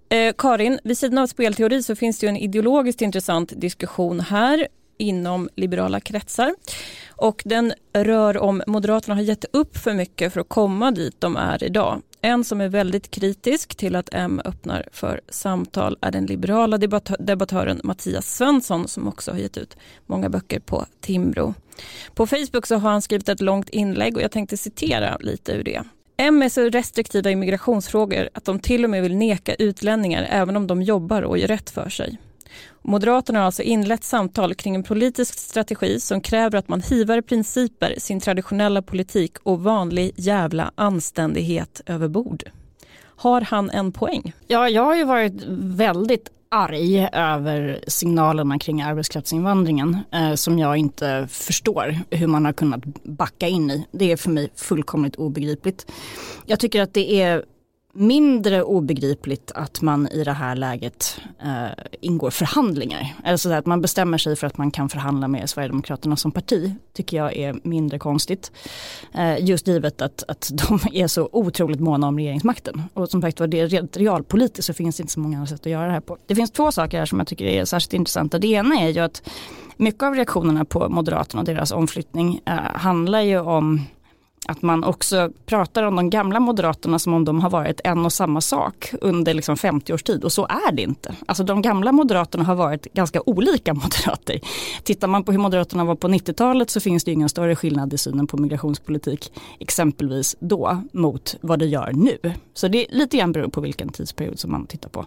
Eh, 0.08 0.34
Karin, 0.38 0.78
vid 0.84 0.98
sidan 0.98 1.18
av 1.18 1.26
spelteori 1.26 1.82
så 1.82 1.96
finns 1.96 2.18
det 2.18 2.26
ju 2.26 2.28
en 2.28 2.36
ideologiskt 2.36 3.02
intressant 3.02 3.52
diskussion 3.56 4.20
här 4.20 4.68
inom 4.98 5.48
liberala 5.56 6.00
kretsar. 6.00 6.54
Och 7.08 7.42
den 7.44 7.72
rör 7.92 8.38
om 8.38 8.62
Moderaterna 8.66 9.14
har 9.14 9.22
gett 9.22 9.44
upp 9.52 9.76
för 9.76 9.94
mycket 9.94 10.32
för 10.32 10.40
att 10.40 10.48
komma 10.48 10.90
dit 10.90 11.16
de 11.18 11.36
är 11.36 11.64
idag. 11.64 12.02
En 12.20 12.44
som 12.44 12.60
är 12.60 12.68
väldigt 12.68 13.10
kritisk 13.10 13.76
till 13.76 13.96
att 13.96 14.08
M 14.12 14.40
öppnar 14.44 14.88
för 14.92 15.20
samtal 15.28 15.98
är 16.00 16.10
den 16.10 16.26
liberala 16.26 16.78
debattören 17.18 17.80
Mattias 17.84 18.36
Svensson 18.36 18.88
som 18.88 19.08
också 19.08 19.30
har 19.30 19.38
gett 19.38 19.56
ut 19.56 19.76
många 20.06 20.28
böcker 20.28 20.60
på 20.60 20.86
Timbro. 21.00 21.54
På 22.14 22.26
Facebook 22.26 22.66
så 22.66 22.76
har 22.76 22.90
han 22.90 23.02
skrivit 23.02 23.28
ett 23.28 23.40
långt 23.40 23.68
inlägg 23.68 24.16
och 24.16 24.22
jag 24.22 24.30
tänkte 24.30 24.56
citera 24.56 25.16
lite 25.20 25.52
ur 25.52 25.64
det. 25.64 25.82
M 26.20 26.42
är 26.42 26.48
så 26.48 26.68
restriktiva 26.68 27.30
i 27.30 27.36
migrationsfrågor 27.36 28.28
att 28.34 28.44
de 28.44 28.58
till 28.58 28.84
och 28.84 28.90
med 28.90 29.02
vill 29.02 29.16
neka 29.16 29.54
utlänningar 29.54 30.26
även 30.30 30.56
om 30.56 30.66
de 30.66 30.82
jobbar 30.82 31.22
och 31.22 31.38
gör 31.38 31.48
rätt 31.48 31.70
för 31.70 31.88
sig. 31.88 32.18
Moderaterna 32.82 33.38
har 33.38 33.46
alltså 33.46 33.62
inlett 33.62 34.04
samtal 34.04 34.54
kring 34.54 34.74
en 34.74 34.82
politisk 34.82 35.38
strategi 35.38 36.00
som 36.00 36.20
kräver 36.20 36.58
att 36.58 36.68
man 36.68 36.80
hivar 36.80 37.20
principer, 37.20 37.94
sin 37.98 38.20
traditionella 38.20 38.82
politik 38.82 39.36
och 39.42 39.62
vanlig 39.62 40.12
jävla 40.16 40.72
anständighet 40.74 41.80
över 41.86 42.08
bord. 42.08 42.44
Har 43.18 43.40
han 43.40 43.70
en 43.70 43.92
poäng? 43.92 44.32
Ja, 44.46 44.68
jag 44.68 44.82
har 44.82 44.96
ju 44.96 45.04
varit 45.04 45.42
väldigt 45.58 46.28
arg 46.50 47.08
över 47.12 47.80
signalerna 47.86 48.58
kring 48.58 48.82
arbetskraftsinvandringen 48.82 49.98
eh, 50.12 50.34
som 50.34 50.58
jag 50.58 50.76
inte 50.76 51.28
förstår 51.30 51.98
hur 52.10 52.26
man 52.26 52.44
har 52.44 52.52
kunnat 52.52 52.84
backa 53.02 53.48
in 53.48 53.70
i. 53.70 53.86
Det 53.90 54.12
är 54.12 54.16
för 54.16 54.30
mig 54.30 54.48
fullkomligt 54.54 55.16
obegripligt. 55.16 55.92
Jag 56.46 56.60
tycker 56.60 56.82
att 56.82 56.94
det 56.94 57.20
är 57.22 57.44
mindre 57.98 58.62
obegripligt 58.62 59.52
att 59.54 59.82
man 59.82 60.08
i 60.08 60.24
det 60.24 60.32
här 60.32 60.56
läget 60.56 61.20
eh, 61.42 61.84
ingår 62.00 62.30
förhandlingar. 62.30 63.14
Alltså 63.24 63.52
att 63.52 63.66
man 63.66 63.80
bestämmer 63.80 64.18
sig 64.18 64.36
för 64.36 64.46
att 64.46 64.58
man 64.58 64.70
kan 64.70 64.88
förhandla 64.88 65.28
med 65.28 65.50
Sverigedemokraterna 65.50 66.16
som 66.16 66.32
parti 66.32 66.74
tycker 66.92 67.16
jag 67.16 67.36
är 67.36 67.60
mindre 67.62 67.98
konstigt. 67.98 68.52
Eh, 69.14 69.44
just 69.44 69.68
givet 69.68 70.02
att, 70.02 70.24
att 70.28 70.50
de 70.68 70.78
är 70.92 71.06
så 71.06 71.28
otroligt 71.32 71.80
måna 71.80 72.08
om 72.08 72.18
regeringsmakten. 72.18 72.82
Och 72.94 73.10
som 73.10 73.22
sagt 73.22 73.40
var 73.40 73.46
det 73.46 73.66
rent 73.66 73.96
realpolitiskt 73.96 74.66
så 74.66 74.74
finns 74.74 74.96
det 74.96 75.00
inte 75.00 75.12
så 75.12 75.20
många 75.20 75.36
andra 75.36 75.46
sätt 75.46 75.60
att 75.60 75.72
göra 75.72 75.86
det 75.86 75.92
här 75.92 76.00
på. 76.00 76.18
Det 76.26 76.34
finns 76.34 76.50
två 76.50 76.72
saker 76.72 76.98
här 76.98 77.06
som 77.06 77.18
jag 77.18 77.28
tycker 77.28 77.44
är 77.44 77.64
särskilt 77.64 77.92
intressanta. 77.92 78.38
Det 78.38 78.48
ena 78.48 78.80
är 78.80 78.88
ju 78.88 79.00
att 79.00 79.22
mycket 79.76 80.02
av 80.02 80.14
reaktionerna 80.14 80.64
på 80.64 80.88
Moderaterna 80.88 81.40
och 81.40 81.46
deras 81.46 81.72
omflyttning 81.72 82.40
eh, 82.44 82.54
handlar 82.74 83.20
ju 83.20 83.38
om 83.38 83.80
att 84.46 84.62
man 84.62 84.84
också 84.84 85.30
pratar 85.46 85.82
om 85.82 85.96
de 85.96 86.10
gamla 86.10 86.40
moderaterna 86.40 86.98
som 86.98 87.14
om 87.14 87.24
de 87.24 87.40
har 87.40 87.50
varit 87.50 87.80
en 87.84 88.04
och 88.04 88.12
samma 88.12 88.40
sak 88.40 88.90
under 89.00 89.34
liksom 89.34 89.56
50 89.56 89.92
års 89.92 90.02
tid 90.02 90.24
och 90.24 90.32
så 90.32 90.46
är 90.46 90.72
det 90.72 90.82
inte. 90.82 91.14
Alltså 91.26 91.44
de 91.44 91.62
gamla 91.62 91.92
moderaterna 91.92 92.44
har 92.44 92.54
varit 92.54 92.86
ganska 92.92 93.22
olika 93.26 93.74
moderater. 93.74 94.40
Tittar 94.82 95.08
man 95.08 95.24
på 95.24 95.32
hur 95.32 95.38
moderaterna 95.38 95.84
var 95.84 95.94
på 95.94 96.08
90-talet 96.08 96.70
så 96.70 96.80
finns 96.80 97.04
det 97.04 97.12
ingen 97.12 97.28
större 97.28 97.56
skillnad 97.56 97.92
i 97.92 97.98
synen 97.98 98.26
på 98.26 98.36
migrationspolitik 98.36 99.32
exempelvis 99.58 100.36
då 100.40 100.82
mot 100.92 101.36
vad 101.40 101.58
det 101.58 101.66
gör 101.66 101.92
nu. 101.92 102.18
Så 102.54 102.68
det 102.68 102.78
är 102.78 102.96
lite 102.96 103.16
grann 103.16 103.32
beror 103.32 103.48
på 103.48 103.60
vilken 103.60 103.88
tidsperiod 103.88 104.38
som 104.38 104.52
man 104.52 104.66
tittar 104.66 104.88
på. 104.88 105.06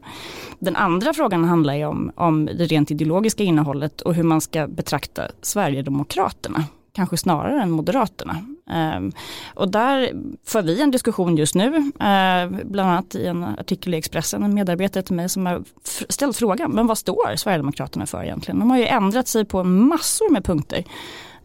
Den 0.59 0.75
andra 0.75 1.13
frågan 1.13 1.43
handlar 1.43 1.73
ju 1.73 1.85
om, 1.85 2.11
om 2.15 2.45
det 2.45 2.65
rent 2.65 2.91
ideologiska 2.91 3.43
innehållet 3.43 4.01
och 4.01 4.15
hur 4.15 4.23
man 4.23 4.41
ska 4.41 4.67
betrakta 4.67 5.27
Sverigedemokraterna 5.41 6.65
kanske 6.93 7.17
snarare 7.17 7.61
än 7.61 7.71
Moderaterna. 7.71 8.45
Ehm, 8.69 9.11
och 9.53 9.71
där 9.71 10.11
för 10.45 10.61
vi 10.61 10.81
en 10.81 10.91
diskussion 10.91 11.37
just 11.37 11.55
nu, 11.55 11.65
eh, 11.99 12.49
bland 12.63 12.89
annat 12.89 13.15
i 13.15 13.25
en 13.25 13.43
artikel 13.43 13.93
i 13.93 13.97
Expressen, 13.97 14.43
en 14.43 14.53
medarbetare 14.53 15.03
till 15.03 15.15
mig 15.15 15.29
som 15.29 15.45
har 15.45 15.63
ställt 16.09 16.37
frågan, 16.37 16.71
men 16.71 16.87
vad 16.87 16.97
står 16.97 17.35
Sverigedemokraterna 17.35 18.05
för 18.05 18.23
egentligen? 18.23 18.59
De 18.59 18.69
har 18.69 18.77
ju 18.77 18.85
ändrat 18.85 19.27
sig 19.27 19.45
på 19.45 19.63
massor 19.63 20.31
med 20.31 20.45
punkter. 20.45 20.83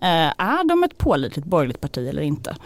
Eh, 0.01 0.33
är 0.39 0.69
de 0.69 0.85
ett 0.85 0.99
pålitligt 0.99 1.47
borgerligt 1.47 1.81
parti 1.81 2.09
eller 2.09 2.23
inte? 2.23 2.57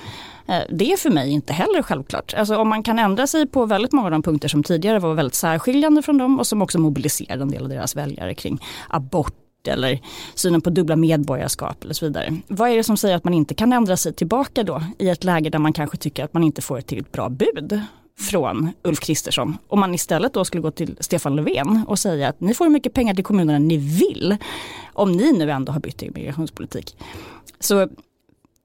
Eh, 0.46 0.62
det 0.70 0.92
är 0.92 0.96
för 0.96 1.10
mig 1.10 1.30
inte 1.30 1.52
heller 1.52 1.82
självklart. 1.82 2.34
Alltså 2.34 2.56
om 2.56 2.68
man 2.68 2.82
kan 2.82 2.98
ändra 2.98 3.26
sig 3.26 3.46
på 3.46 3.66
väldigt 3.66 3.92
många 3.92 4.06
av 4.06 4.10
de 4.10 4.22
punkter 4.22 4.48
som 4.48 4.62
tidigare 4.62 4.98
var 4.98 5.14
väldigt 5.14 5.34
särskiljande 5.34 6.02
från 6.02 6.18
dem 6.18 6.38
och 6.38 6.46
som 6.46 6.62
också 6.62 6.78
mobiliserade 6.78 7.42
en 7.42 7.50
del 7.50 7.62
av 7.62 7.68
deras 7.68 7.96
väljare 7.96 8.34
kring 8.34 8.58
abort 8.88 9.34
eller 9.68 10.00
synen 10.34 10.60
på 10.60 10.70
dubbla 10.70 10.96
medborgarskap 10.96 11.84
eller 11.84 11.94
så 11.94 12.06
vidare. 12.06 12.40
Vad 12.48 12.70
är 12.70 12.76
det 12.76 12.84
som 12.84 12.96
säger 12.96 13.16
att 13.16 13.24
man 13.24 13.34
inte 13.34 13.54
kan 13.54 13.72
ändra 13.72 13.96
sig 13.96 14.12
tillbaka 14.12 14.62
då 14.62 14.82
i 14.98 15.08
ett 15.08 15.24
läge 15.24 15.50
där 15.50 15.58
man 15.58 15.72
kanske 15.72 15.96
tycker 15.96 16.24
att 16.24 16.34
man 16.34 16.42
inte 16.42 16.62
får 16.62 16.78
ett 16.78 16.86
tillräckligt 16.86 17.12
bra 17.12 17.28
bud 17.28 17.80
från 18.18 18.70
Ulf 18.84 19.00
Kristersson. 19.00 19.58
Om 19.68 19.80
man 19.80 19.94
istället 19.94 20.34
då 20.34 20.44
skulle 20.44 20.62
gå 20.62 20.70
till 20.70 20.96
Stefan 21.00 21.36
Löfven 21.36 21.84
och 21.88 21.98
säga 21.98 22.28
att 22.28 22.40
ni 22.40 22.54
får 22.54 22.64
hur 22.64 22.72
mycket 22.72 22.94
pengar 22.94 23.14
till 23.14 23.24
kommunerna 23.24 23.58
ni 23.58 23.76
vill 23.76 24.36
om 24.92 25.12
ni 25.12 25.32
nu 25.32 25.50
ändå 25.50 25.72
har 25.72 25.80
bytt 25.80 26.02
er 26.02 26.10
migrationspolitik. 26.14 26.96
Så 27.60 27.88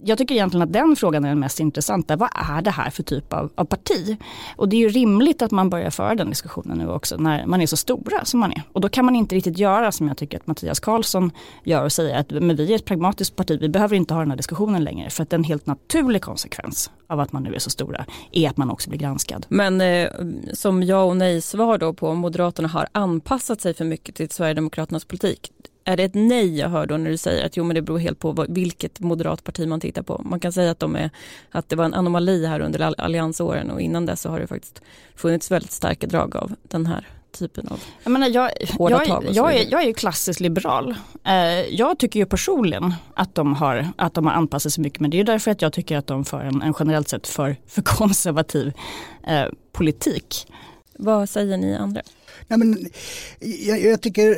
jag 0.04 0.18
tycker 0.18 0.36
egentligen 0.36 0.62
att 0.62 0.74
den 0.74 0.96
frågan 0.96 1.26
är 1.26 1.30
den 1.30 1.40
mest 1.40 1.60
intressanta. 1.60 2.16
Vad 2.16 2.30
är 2.34 2.62
det 2.62 2.72
här 2.72 2.90
för 2.90 3.04
typ 3.04 3.34
av, 3.34 3.52
av, 3.56 3.66
parti? 3.66 4.18
Och 4.56 4.70
det 4.70 4.76
är 4.76 4.80
ju 4.80 4.90
rimligt 4.90 5.42
att 5.42 5.52
man 5.52 5.70
börjar 5.70 5.90
föra 5.90 6.16
den 6.16 6.30
diskussionen 6.30 6.78
nu 6.78 6.90
också 6.90 7.18
när 7.18 7.46
man 7.46 7.62
är 7.62 7.66
så 7.66 7.78
stora 7.78 8.26
som 8.26 8.40
man 8.40 8.52
är. 8.52 8.62
Och 8.72 8.82
då 8.82 8.90
kan 8.90 9.06
man 9.06 9.16
inte 9.16 9.36
riktigt 9.36 9.58
göra 9.58 9.92
som 9.92 10.08
jag 10.08 10.18
tycker 10.18 10.38
att 10.38 10.48
Mattias 10.48 10.80
Karlsson 10.80 11.32
gör 11.64 11.84
och 11.84 11.92
säga 11.92 12.18
att 12.18 12.32
men 12.32 12.56
vi 12.56 12.72
är 12.72 12.76
ett 12.76 12.86
pragmatiskt 12.86 13.36
parti, 13.36 13.58
vi 13.62 13.70
behöver 13.70 13.96
inte 13.96 14.14
ha 14.14 14.22
den 14.22 14.30
här 14.30 14.38
diskussionen 14.38 14.84
längre. 14.84 15.10
För 15.10 15.24
att 15.24 15.34
en 15.34 15.44
helt 15.44 15.66
naturlig 15.66 16.22
konsekvens 16.22 16.92
av 17.08 17.20
att 17.20 17.32
man 17.32 17.44
nu 17.44 17.56
är 17.56 17.60
så 17.60 17.70
stora 17.70 18.06
är 18.32 18.50
att 18.50 18.58
man 18.58 18.72
också 18.72 18.90
blir 18.90 19.00
granskad. 19.00 19.46
Men 19.50 19.82
eh, 19.82 20.10
som 20.54 20.84
ja 20.84 21.04
och 21.04 21.18
nej 21.18 21.42
svar 21.42 21.78
då 21.78 21.94
på 21.94 22.10
om 22.10 22.18
Moderaterna 22.18 22.68
har 22.68 22.88
anpassat 22.92 23.62
sig 23.62 23.74
för 23.74 23.86
mycket 23.86 24.16
till 24.16 24.30
Sverigedemokraternas 24.30 25.06
politik 25.06 25.52
är 25.86 25.98
det 25.98 26.04
ett 26.04 26.14
nej 26.14 26.58
jag 26.60 26.70
hör 26.70 26.86
då 26.86 26.98
när 26.98 27.10
du 27.10 27.18
säger 27.18 27.46
att 27.46 27.58
jo 27.58 27.64
men 27.64 27.76
det 27.76 27.82
beror 27.82 28.00
helt 28.00 28.20
på 28.20 28.46
vilket 28.50 29.00
moderat 29.00 29.44
parti 29.44 29.68
man 29.68 29.80
tittar 29.80 30.02
på. 30.02 30.22
Man 30.26 30.40
kan 30.40 30.54
säga 30.54 30.72
att, 30.72 30.80
de 30.80 30.96
är, 30.96 31.10
att 31.52 31.70
det 31.70 31.76
var 31.76 31.86
en 31.86 31.94
anomali 31.94 32.46
här 32.46 32.60
under 32.60 33.02
alliansåren 33.02 33.72
och 33.72 33.82
innan 33.82 34.06
dess 34.06 34.22
så 34.22 34.30
har 34.30 34.40
det 34.40 34.48
faktiskt 34.48 34.82
funnits 35.16 35.52
väldigt 35.52 35.72
starka 35.72 36.08
drag 36.08 36.36
av 36.36 36.56
den 36.64 36.86
här 36.86 37.08
typen 37.32 37.68
av 37.68 37.80
jag 38.04 38.12
menar, 38.12 38.28
jag, 38.28 38.52
hårda 38.78 38.96
jag, 38.96 39.08
tag. 39.08 39.26
Jag 39.32 39.56
är, 39.56 39.72
jag 39.72 39.84
är 39.84 39.88
ju 39.88 39.94
klassiskt 39.94 40.40
liberal. 40.40 40.96
Eh, 41.24 41.34
jag 41.76 42.00
tycker 42.00 42.20
ju 42.20 42.26
personligen 42.26 42.94
att 43.14 43.36
de, 43.36 43.54
har, 43.54 43.88
att 43.98 44.14
de 44.14 44.26
har 44.26 44.34
anpassat 44.34 44.74
sig 44.74 44.82
mycket 44.82 45.00
men 45.00 45.12
det 45.12 45.20
är 45.20 45.24
därför 45.24 45.52
att 45.52 45.62
jag 45.62 45.74
tycker 45.74 45.98
att 45.98 46.08
de 46.08 46.26
för 46.26 46.40
en, 46.40 46.62
en 46.62 46.74
generellt 46.80 47.10
sett 47.10 47.28
för, 47.28 47.56
för 47.68 47.82
konservativ 47.86 48.74
eh, 49.28 49.46
politik. 49.72 50.48
Vad 50.98 51.30
säger 51.30 51.58
ni 51.58 51.76
andra? 51.76 52.02
Nej, 52.48 52.60
men, 52.60 52.90
jag, 53.40 53.82
jag 53.82 54.02
tycker 54.02 54.36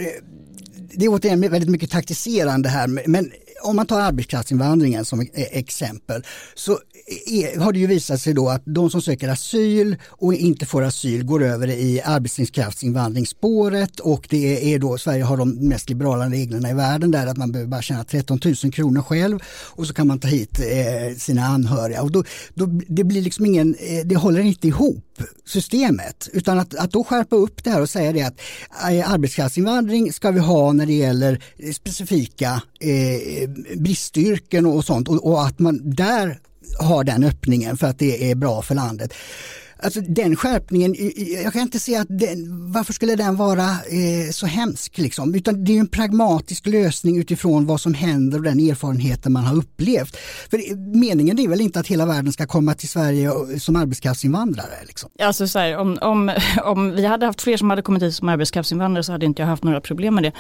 det 0.94 1.06
är 1.06 1.10
återigen 1.10 1.42
väldigt 1.42 1.70
mycket 1.70 1.92
taktiserande 1.92 2.70
här 2.70 2.88
men 3.08 3.32
om 3.64 3.76
man 3.76 3.86
tar 3.86 4.00
arbetskraftsinvandringen 4.00 5.06
som 5.06 5.22
e-, 5.22 5.28
exempel 5.34 6.24
så 6.56 6.80
är, 7.26 7.60
har 7.60 7.74
det 7.74 7.80
ju 7.80 7.88
visat 7.88 8.22
sig 8.22 8.34
då 8.34 8.50
att 8.50 8.62
de 8.66 8.90
som 8.90 9.02
söker 9.02 9.30
asyl 9.30 9.96
och 10.08 10.34
inte 10.34 10.66
får 10.66 10.84
asyl 10.84 11.24
går 11.24 11.44
över 11.44 11.68
i 11.68 12.02
arbetskraftsinvandringsspåret 12.02 14.00
och 14.00 14.28
det 14.30 14.74
är 14.74 14.80
då 14.80 14.98
Sverige 14.98 15.24
har 15.24 15.38
de 15.38 15.50
mest 15.50 15.90
liberala 15.90 16.30
reglerna 16.30 16.70
i 16.70 16.74
världen 16.74 17.12
där 17.12 17.28
att 17.28 17.38
man 17.38 17.52
behöver 17.52 17.70
bara 17.70 17.82
tjäna 17.82 18.04
13 18.04 18.40
000 18.64 18.74
kronor 18.74 19.02
själv 19.02 19.40
och 19.50 19.88
så 19.88 19.94
kan 19.94 20.08
man 20.08 20.20
ta 20.20 20.28
hit 20.28 20.60
eh, 20.60 21.18
sina 21.18 21.46
anhöriga. 21.46 22.02
Och 22.02 22.12
då, 22.12 22.24
då 22.54 22.66
det 22.88 23.04
blir 23.04 23.22
liksom 23.22 23.46
ingen, 23.46 23.76
eh, 23.80 24.06
det 24.06 24.16
håller 24.16 24.42
inte 24.42 24.68
ihop 24.68 25.04
systemet 25.46 26.30
utan 26.34 26.60
att, 26.60 26.76
att 26.76 26.92
då 26.92 27.04
skärpa 27.04 27.36
upp 27.36 27.64
det 27.64 27.70
här 27.70 27.82
och 27.82 27.90
säga 27.90 28.12
det 28.12 28.22
att 28.22 28.40
eh, 28.92 29.12
arbetskraftsinvandring 29.12 30.14
ska 30.14 30.32
vi 30.32 30.40
ha 30.40 30.74
när 30.74 30.86
det 30.86 30.94
gäller 30.94 31.44
specifika 31.74 32.62
eh, 32.80 33.47
Eh, 33.70 33.80
bristyrken 33.80 34.66
och 34.66 34.86
sånt 34.86 35.08
och, 35.08 35.26
och 35.26 35.46
att 35.46 35.60
man 35.60 35.82
där 35.84 36.40
har 36.80 37.04
den 37.04 37.24
öppningen 37.24 37.78
för 37.78 37.88
att 37.88 38.00
det 38.00 38.32
är 38.32 38.36
bra 38.36 38.62
för 38.62 38.76
landet. 38.76 39.14
Alltså 39.84 40.02
den 40.02 40.36
skärpningen, 40.36 40.96
jag 41.44 41.54
kan 41.54 41.62
inte 41.62 41.80
se 41.80 41.96
att 41.96 42.08
den, 42.10 42.72
varför 42.72 42.94
skulle 42.94 43.16
den 43.16 43.36
vara 43.36 43.64
eh, 43.64 44.32
så 44.32 44.46
hemsk 44.46 44.98
liksom? 44.98 45.36
Utan 45.36 45.64
det 45.64 45.76
är 45.76 45.80
en 45.80 45.88
pragmatisk 45.88 46.66
lösning 46.66 47.18
utifrån 47.20 47.66
vad 47.66 47.82
som 47.82 47.94
händer 47.94 48.38
och 48.38 48.44
den 48.44 48.60
erfarenheten 48.60 49.34
man 49.34 49.44
har 49.44 49.56
upplevt. 49.56 50.16
För 50.50 50.76
meningen 50.98 51.40
är 51.40 51.48
väl 51.48 51.62
inte 51.62 51.80
att 51.80 51.88
hela 51.88 52.06
världen 52.06 52.34
ska 52.34 52.48
komma 52.48 52.74
till 52.74 52.90
Sverige 52.90 53.32
som 53.60 53.76
arbetskraftsinvandrare? 53.76 54.86
Liksom. 54.88 55.10
Alltså 55.20 55.48
så 55.48 55.60
här, 55.60 55.78
om, 55.78 55.98
om, 56.02 56.32
om 56.64 56.92
vi 56.92 57.06
hade 57.06 57.26
haft 57.26 57.42
fler 57.42 57.58
som 57.58 57.70
hade 57.70 57.82
kommit 57.82 58.04
hit 58.04 58.16
som 58.16 58.30
arbetskraftsinvandrare 58.30 59.04
så 59.04 59.12
hade 59.12 59.26
inte 59.26 59.42
jag 59.42 59.48
haft 59.48 59.64
några 59.64 59.82
problem 59.82 60.16
med 60.16 60.24
det. 60.24 60.32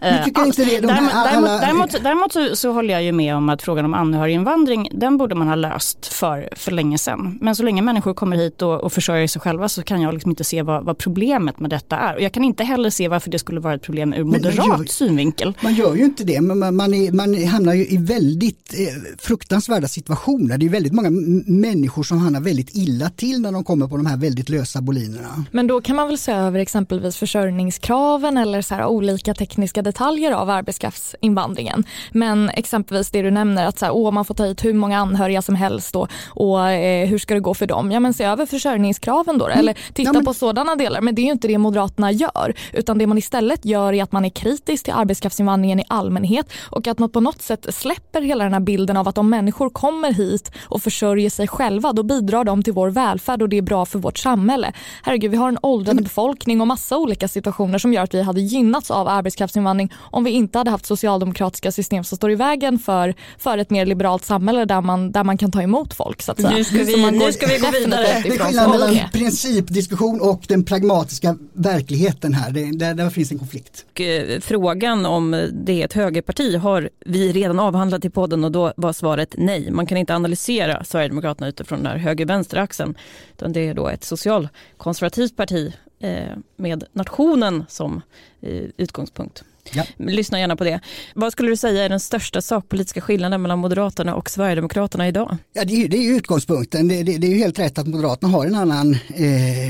Men 0.00 0.24
tycker 0.24 0.46
inte 0.46 0.64
det? 0.64 0.80
De 0.80 0.86
däremot, 0.86 1.12
alla... 1.12 1.30
däremot, 1.30 1.60
däremot, 1.60 2.02
däremot 2.02 2.32
så, 2.32 2.56
så, 2.56 2.72
håller 2.72 2.94
jag 2.94 3.02
ju 3.02 3.12
med 3.12 3.36
om 3.36 3.48
att 3.48 3.62
frågan 3.62 3.84
om 3.84 3.94
anhöriginvandring, 3.94 4.88
den 4.92 5.18
borde 5.18 5.34
man 5.34 5.48
ha 5.48 5.54
löst 5.54 6.06
för, 6.06 6.48
för 6.56 6.70
länge 6.72 6.98
sedan. 6.98 7.38
Men 7.40 7.56
så 7.56 7.62
länge 7.62 7.82
människor 7.82 8.14
kommer 8.14 8.36
hit 8.36 8.62
och 8.62 8.81
och 8.82 8.92
försörjer 8.92 9.26
sig 9.26 9.40
själva 9.40 9.68
så 9.68 9.82
kan 9.82 10.00
jag 10.00 10.14
liksom 10.14 10.30
inte 10.30 10.44
se 10.44 10.62
vad, 10.62 10.84
vad, 10.84 10.98
problemet 10.98 11.60
med 11.60 11.70
detta 11.70 11.96
är. 11.96 12.14
Och 12.14 12.20
jag 12.20 12.32
kan 12.32 12.44
inte 12.44 12.64
heller 12.64 12.90
se 12.90 13.08
varför 13.08 13.30
det 13.30 13.38
skulle 13.38 13.60
vara 13.60 13.74
ett 13.74 13.82
problem 13.82 14.14
ur 14.14 14.24
moderat 14.24 14.56
gör, 14.56 14.84
synvinkel. 14.84 15.54
Man 15.62 15.74
gör 15.74 15.94
ju 15.94 16.04
inte 16.04 16.24
det, 16.24 16.40
men 16.40 16.58
man, 16.58 16.76
man, 16.76 16.94
är, 16.94 17.12
man 17.12 17.44
hamnar 17.44 17.74
ju 17.74 17.86
i 17.86 17.96
väldigt 17.96 18.74
eh, 18.78 19.16
fruktansvärda 19.18 19.88
situationer. 19.88 20.58
Det 20.58 20.66
är 20.66 20.70
väldigt 20.70 20.92
många 20.92 21.10
människor 21.46 22.02
som 22.02 22.18
hamnar 22.18 22.40
väldigt 22.40 22.76
illa 22.76 23.10
till 23.10 23.40
när 23.40 23.52
de 23.52 23.64
kommer 23.64 23.88
på 23.88 23.96
de 23.96 24.06
här 24.06 24.16
väldigt 24.16 24.48
lösa 24.48 24.80
bolinerna. 24.80 25.44
Men 25.50 25.66
då 25.66 25.80
kan 25.80 25.96
man 25.96 26.08
väl 26.08 26.18
se 26.18 26.32
över 26.32 26.58
exempelvis 26.58 27.16
försörjningskraven 27.16 28.36
eller 28.36 28.62
så 28.62 28.74
här, 28.74 28.86
olika 28.86 29.34
tekniska 29.34 29.82
detaljer 29.82 30.32
av 30.32 30.50
arbetskraftsinvandringen. 30.50 31.84
Men 32.12 32.48
exempelvis 32.48 33.10
det 33.10 33.22
du 33.22 33.30
nämner 33.30 33.66
att 33.66 33.78
så 33.78 33.84
här, 33.84 33.92
åh, 33.92 34.12
man 34.12 34.24
får 34.24 34.34
ta 34.34 34.44
hit 34.44 34.64
hur 34.64 34.74
många 34.74 34.98
anhöriga 34.98 35.42
som 35.42 35.54
helst 35.54 35.92
då, 35.92 36.08
och 36.28 36.70
eh, 36.70 37.08
hur 37.08 37.18
ska 37.18 37.34
det 37.34 37.40
gå 37.40 37.54
för 37.54 37.66
dem? 37.66 37.92
Ja 37.92 38.00
men 38.00 38.14
se 38.14 38.24
över 38.24 38.46
försörjningskraven 38.46 38.71
försörjningskraven 38.72 39.38
då? 39.38 39.46
Mm. 39.46 39.58
Eller 39.58 39.74
titta 39.74 40.02
ja, 40.02 40.12
men... 40.12 40.24
på 40.24 40.34
sådana 40.34 40.76
delar. 40.76 41.00
Men 41.00 41.14
det 41.14 41.22
är 41.22 41.24
ju 41.24 41.32
inte 41.32 41.48
det 41.48 41.58
Moderaterna 41.58 42.12
gör. 42.12 42.54
Utan 42.72 42.98
det 42.98 43.06
man 43.06 43.18
istället 43.18 43.64
gör 43.64 43.92
är 43.92 44.02
att 44.02 44.12
man 44.12 44.24
är 44.24 44.30
kritisk 44.30 44.84
till 44.84 44.92
arbetskraftsinvandringen 44.92 45.80
i 45.80 45.84
allmänhet 45.88 46.46
och 46.70 46.86
att 46.86 46.98
man 46.98 47.10
på 47.10 47.20
något 47.20 47.42
sätt 47.42 47.66
släpper 47.74 48.22
hela 48.22 48.44
den 48.44 48.52
här 48.52 48.60
bilden 48.60 48.96
av 48.96 49.08
att 49.08 49.18
om 49.18 49.30
människor 49.30 49.70
kommer 49.70 50.12
hit 50.12 50.52
och 50.68 50.82
försörjer 50.82 51.30
sig 51.30 51.48
själva 51.48 51.92
då 51.92 52.02
bidrar 52.02 52.44
de 52.44 52.62
till 52.62 52.72
vår 52.72 52.90
välfärd 52.90 53.42
och 53.42 53.48
det 53.48 53.58
är 53.58 53.62
bra 53.62 53.86
för 53.86 53.98
vårt 53.98 54.18
samhälle. 54.18 54.72
Herregud, 55.02 55.30
vi 55.30 55.36
har 55.36 55.48
en 55.48 55.58
åldrande 55.62 56.00
mm. 56.00 56.04
befolkning 56.04 56.60
och 56.60 56.66
massa 56.66 56.96
olika 56.96 57.28
situationer 57.28 57.78
som 57.78 57.92
gör 57.92 58.02
att 58.02 58.14
vi 58.14 58.22
hade 58.22 58.40
gynnats 58.40 58.90
av 58.90 59.08
arbetskraftsinvandring 59.08 59.92
om 59.98 60.24
vi 60.24 60.30
inte 60.30 60.58
hade 60.58 60.70
haft 60.70 60.86
socialdemokratiska 60.86 61.72
system 61.72 62.04
som 62.04 62.16
står 62.16 62.30
i 62.30 62.34
vägen 62.34 62.78
för, 62.78 63.14
för 63.38 63.58
ett 63.58 63.70
mer 63.70 63.86
liberalt 63.86 64.24
samhälle 64.24 64.64
där 64.64 64.80
man, 64.80 65.12
där 65.12 65.24
man 65.24 65.38
kan 65.38 65.50
ta 65.50 65.62
emot 65.62 65.94
folk. 65.94 66.22
Så 66.22 66.32
att 66.32 66.40
säga. 66.40 66.50
Nu 66.50 66.64
ska 66.64 66.76
vi, 66.76 67.10
nu 67.10 67.32
ska 67.32 67.46
vi 67.46 67.58
gå 67.58 67.70
vidare 67.70 68.22
mellan 68.68 68.96
principdiskussion 69.12 70.20
och 70.20 70.44
den 70.48 70.64
pragmatiska 70.64 71.36
verkligheten 71.52 72.34
här. 72.34 72.50
Det, 72.50 72.78
där, 72.78 72.94
där 72.94 73.10
finns 73.10 73.32
en 73.32 73.38
konflikt. 73.38 73.84
Och, 73.92 74.00
eh, 74.00 74.40
frågan 74.40 75.06
om 75.06 75.50
det 75.52 75.80
är 75.80 75.84
ett 75.84 75.92
högerparti 75.92 76.56
har 76.56 76.90
vi 77.06 77.32
redan 77.32 77.60
avhandlat 77.60 78.04
i 78.04 78.10
podden 78.10 78.44
och 78.44 78.52
då 78.52 78.72
var 78.76 78.92
svaret 78.92 79.34
nej. 79.38 79.70
Man 79.70 79.86
kan 79.86 79.98
inte 79.98 80.14
analysera 80.14 80.84
Sverigedemokraterna 80.84 81.48
utifrån 81.48 81.78
den 81.78 81.86
här 81.86 81.98
höger-vänster-axeln. 81.98 82.94
Utan 83.32 83.52
det 83.52 83.68
är 83.68 83.74
då 83.74 83.88
ett 83.88 84.04
socialkonservativt 84.04 85.36
parti 85.36 85.72
eh, 86.00 86.36
med 86.56 86.84
nationen 86.92 87.64
som 87.68 88.00
eh, 88.40 88.64
utgångspunkt. 88.76 89.44
Ja. 89.70 89.84
Lyssna 89.96 90.40
gärna 90.40 90.56
på 90.56 90.64
det. 90.64 90.80
Vad 91.14 91.32
skulle 91.32 91.48
du 91.48 91.56
säga 91.56 91.84
är 91.84 91.88
den 91.88 92.00
största 92.00 92.42
sakpolitiska 92.42 93.00
skillnaden 93.00 93.42
mellan 93.42 93.58
Moderaterna 93.58 94.14
och 94.14 94.30
Sverigedemokraterna 94.30 95.08
idag? 95.08 95.36
Ja, 95.52 95.64
det, 95.64 95.84
är, 95.84 95.88
det 95.88 95.96
är 95.96 96.16
utgångspunkten. 96.16 96.88
Det, 96.88 97.02
det, 97.02 97.18
det, 97.18 97.26
är 97.26 97.34
helt 97.34 97.58
rätt 97.58 97.78
att 97.78 97.86
Moderaterna 97.86 98.32
har 98.32 98.46
en 98.46 98.54
annan 98.54 98.96
eh, 99.14 99.68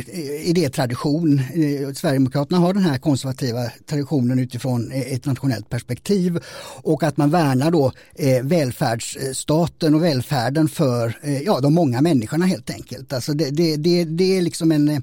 idétradition. 0.48 1.38
Eh, 1.38 1.92
Sverigedemokraterna 1.94 2.58
har 2.58 2.74
den 2.74 2.82
här 2.82 2.98
konservativa 2.98 3.70
traditionen 3.86 4.38
utifrån 4.38 4.92
ett 4.92 5.26
nationellt 5.26 5.68
perspektiv 5.68 6.38
och 6.82 7.02
att 7.02 7.16
man 7.16 7.30
värnar 7.30 7.70
då 7.70 7.92
eh, 8.14 8.42
välfärdsstaten 8.42 9.94
och 9.94 10.04
välfärden 10.04 10.68
för 10.68 11.18
eh, 11.22 11.42
ja, 11.42 11.60
de 11.60 11.74
många 11.74 12.00
människorna 12.00 12.46
helt 12.46 12.70
enkelt. 12.70 13.12
Alltså 13.12 13.32
det, 13.32 13.50
det, 13.50 13.76
det, 13.76 14.04
det 14.04 14.38
är 14.38 14.42
liksom 14.42 14.72
en... 14.72 14.88
Eh, 14.88 15.02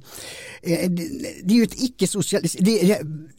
det 1.43 1.53
är 1.53 1.57
ju 1.57 1.63
ett 1.63 1.83
icke-socialistiskt... 1.83 2.67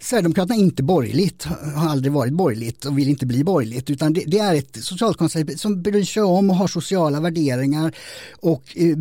Sverigedemokraterna 0.01 0.55
är 0.55 0.61
inte 0.61 0.83
borgerligt 0.83 1.39
har 1.74 1.88
aldrig 1.88 2.12
varit 2.12 2.33
borgerligt 2.33 2.85
och 2.85 2.98
vill 2.98 3.09
inte 3.09 3.26
bli 3.26 3.44
borgerligt 3.44 3.90
utan 3.90 4.12
det, 4.12 4.24
det 4.26 4.38
är 4.38 4.55
ett 4.55 4.85
socialkonservativt 4.85 5.61
som 5.61 5.83
bryr 5.83 6.05
sig 6.05 6.22
om 6.22 6.50
och 6.50 6.57
har 6.57 6.66
sociala 6.66 7.20
värderingar 7.20 7.92
och 8.40 8.62
eh, 8.76 8.96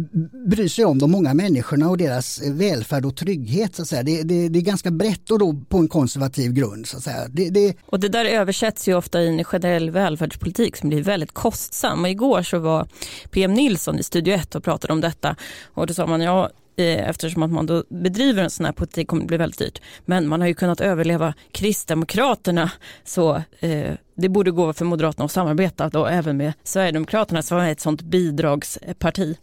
bryr 0.48 0.68
sig 0.68 0.86
om 0.86 1.00
de 1.00 1.12
många 1.12 1.34
människorna 1.34 1.90
och 1.90 1.98
deras 1.98 2.42
eh, 2.42 2.54
välfärd 2.54 3.06
och 3.06 3.16
trygghet. 3.16 3.76
Så 3.76 3.82
att 3.82 3.88
säga. 3.88 4.04
Det, 4.04 4.24
det, 4.24 4.50
det 4.50 4.60
är 4.60 4.64
ganska 4.64 4.92
brett 4.92 5.32
och 5.32 5.40
då 5.40 5.54
på 5.70 5.78
en 5.78 5.88
konservativ 5.88 6.54
grund. 6.54 6.88
Så 6.88 6.98
att 6.98 7.04
säga. 7.04 7.28
Det, 7.28 7.76
och 7.86 8.00
det 8.00 8.10
där 8.10 8.26
översätts 8.26 8.88
ju 8.88 8.96
ofta 8.96 9.22
i 9.22 9.28
en 9.28 9.44
generell 9.44 9.92
välfärdspolitik 9.92 10.78
som 10.78 10.90
blir 10.90 11.04
väldigt 11.04 11.32
kostsam. 11.32 12.04
Och 12.04 12.10
igår 12.10 12.42
så 12.42 12.60
var 12.60 12.88
PM 13.32 13.54
Nilsson 13.54 14.00
i 14.00 14.04
Studio 14.04 14.34
1 14.34 14.56
och 14.56 14.64
pratade 14.64 14.94
om 14.94 15.02
detta 15.02 15.36
och 15.74 15.88
då 15.88 15.94
sa 15.94 16.06
man 16.06 16.22
ja 16.22 16.50
Eh, 16.80 17.10
eftersom 17.10 17.44
att 17.44 17.52
man 17.52 17.66
då 17.66 17.84
bedriver 17.90 18.44
en 18.44 18.50
sån 18.50 18.66
här 18.66 18.74
politik 18.74 19.08
kommer 19.08 19.22
det 19.22 19.28
bli 19.28 19.38
väldigt 19.38 19.60
dyrt. 19.60 19.82
Men 20.06 20.28
man 20.28 20.42
har 20.42 20.48
ju 20.48 20.54
kunnat 20.54 20.82
överleva 20.82 21.34
Kristdemokraterna 21.52 22.72
så 23.04 23.36
eh, 23.60 23.94
det 24.16 24.30
borde 24.30 24.52
gå 24.52 24.74
för 24.74 24.86
Moderaterna 24.86 25.26
att 25.26 25.32
samarbeta 25.32 25.90
då 25.90 26.06
även 26.06 26.38
med 26.38 26.54
Sverigedemokraterna 26.64 27.42
som 27.42 27.58
är 27.58 27.72
ett 27.72 27.80
sånt 27.80 28.02
bidragsparti. 28.02 29.38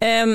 Eh, 0.00 0.26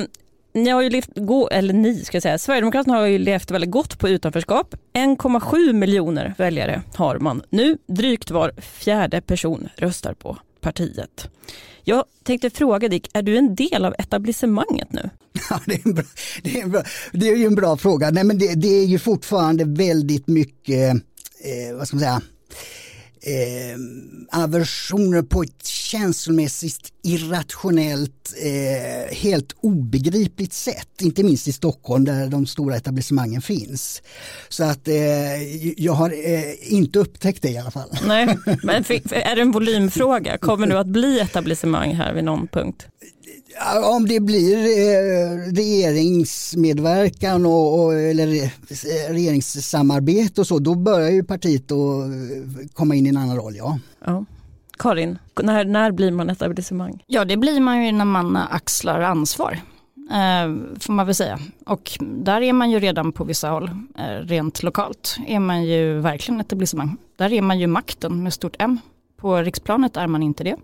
ni 0.53 0.69
har 0.69 0.81
ju 0.81 0.89
levt, 0.89 1.09
gå, 1.15 1.49
eller 1.49 1.73
ni 1.73 2.05
ska 2.05 2.15
jag 2.15 2.23
säga, 2.23 2.37
Sverigedemokraterna 2.37 2.97
har 2.97 3.05
ju 3.05 3.17
levt 3.17 3.51
väldigt 3.51 3.71
gott 3.71 3.99
på 3.99 4.09
utanförskap. 4.09 4.75
1,7 4.93 5.73
miljoner 5.73 6.33
väljare 6.37 6.81
har 6.95 7.19
man 7.19 7.41
nu. 7.49 7.77
Drygt 7.87 8.31
var 8.31 8.51
fjärde 8.61 9.21
person 9.21 9.69
röstar 9.77 10.13
på 10.13 10.37
partiet. 10.65 11.27
Jag 11.83 12.03
tänkte 12.23 12.49
fråga 12.49 12.87
Dick, 12.87 13.09
är 13.13 13.21
du 13.21 13.37
en 13.37 13.55
del 13.55 13.85
av 13.85 13.95
etablissemanget 13.97 14.93
nu? 14.93 15.09
Ja, 15.49 15.59
det, 15.65 15.73
är 15.73 15.87
en 15.87 15.93
bra, 15.93 16.03
det, 16.43 16.59
är 16.59 16.63
en 16.63 16.71
bra, 16.71 16.83
det 17.11 17.29
är 17.29 17.35
ju 17.35 17.45
en 17.45 17.55
bra 17.55 17.77
fråga. 17.77 18.11
Nej, 18.11 18.23
men 18.23 18.37
det, 18.37 18.55
det 18.55 18.67
är 18.67 18.85
ju 18.85 18.99
fortfarande 18.99 19.65
väldigt 19.65 20.27
mycket, 20.27 20.93
eh, 21.39 21.75
vad 21.77 21.87
ska 21.87 21.95
man 21.95 22.01
säga, 22.01 22.21
eh, 23.25 23.77
aversioner 24.41 25.21
på 25.21 25.43
ett 25.43 25.65
känslomässigt 25.65 26.93
irrationellt, 27.03 28.33
eh, 28.43 29.15
helt 29.15 29.55
obegripligt 29.61 30.53
sätt. 30.53 31.01
Inte 31.01 31.23
minst 31.23 31.47
i 31.47 31.51
Stockholm 31.51 32.05
där 32.05 32.27
de 32.27 32.45
stora 32.45 32.75
etablissemangen 32.75 33.41
finns. 33.41 34.01
Så 34.49 34.63
att 34.63 34.87
eh, 34.87 35.43
jag 35.77 35.93
har 35.93 36.09
eh, 36.09 36.73
inte 36.73 36.99
upptäckt 36.99 37.41
det 37.41 37.49
i 37.49 37.57
alla 37.57 37.71
fall. 37.71 37.89
Nej, 38.07 38.37
men 38.63 38.83
är 39.11 39.35
det 39.35 39.41
en 39.41 39.51
volymfråga? 39.51 40.37
Kommer 40.37 40.67
du 40.67 40.77
att 40.77 40.87
bli 40.87 41.19
etablissemang 41.19 41.95
här 41.95 42.13
vid 42.13 42.23
någon 42.23 42.47
punkt? 42.47 42.87
Om 43.95 44.07
det 44.07 44.19
blir 44.19 44.57
eh, 44.57 45.53
regeringsmedverkan 45.53 47.45
och, 47.45 47.83
och, 47.83 47.93
eller 47.93 48.51
regeringssamarbete 49.13 50.41
och 50.41 50.47
så, 50.47 50.59
då 50.59 50.75
börjar 50.75 51.09
ju 51.09 51.23
partiet 51.23 51.71
att 51.71 51.77
eh, 51.77 52.67
komma 52.73 52.95
in 52.95 53.05
i 53.05 53.09
en 53.09 53.17
annan 53.17 53.37
roll. 53.37 53.55
Ja. 53.55 53.79
ja. 54.05 54.25
Karin, 54.77 55.17
när, 55.43 55.65
när 55.65 55.91
blir 55.91 56.11
man 56.11 56.29
etablissemang? 56.29 57.03
Ja, 57.07 57.25
det 57.25 57.37
blir 57.37 57.59
man 57.59 57.85
ju 57.85 57.91
när 57.91 58.05
man 58.05 58.35
axlar 58.35 59.01
ansvar. 59.01 59.59
Eh, 60.11 60.77
får 60.79 60.93
man 60.93 61.05
väl 61.05 61.15
säga. 61.15 61.39
Och 61.65 61.91
där 61.99 62.41
är 62.41 62.53
man 62.53 62.71
ju 62.71 62.79
redan 62.79 63.11
på 63.11 63.23
vissa 63.23 63.49
håll, 63.49 63.69
eh, 63.97 64.25
rent 64.25 64.63
lokalt, 64.63 65.17
är 65.27 65.39
man 65.39 65.63
ju 65.63 65.99
verkligen 65.99 66.41
etablissemang. 66.41 66.97
Där 67.15 67.33
är 67.33 67.41
man 67.41 67.59
ju 67.59 67.67
makten 67.67 68.23
med 68.23 68.33
stort 68.33 68.55
M. 68.59 68.79
På 69.17 69.37
riksplanet 69.37 69.97
är 69.97 70.07
man 70.07 70.23
inte 70.23 70.43
det. 70.43 70.55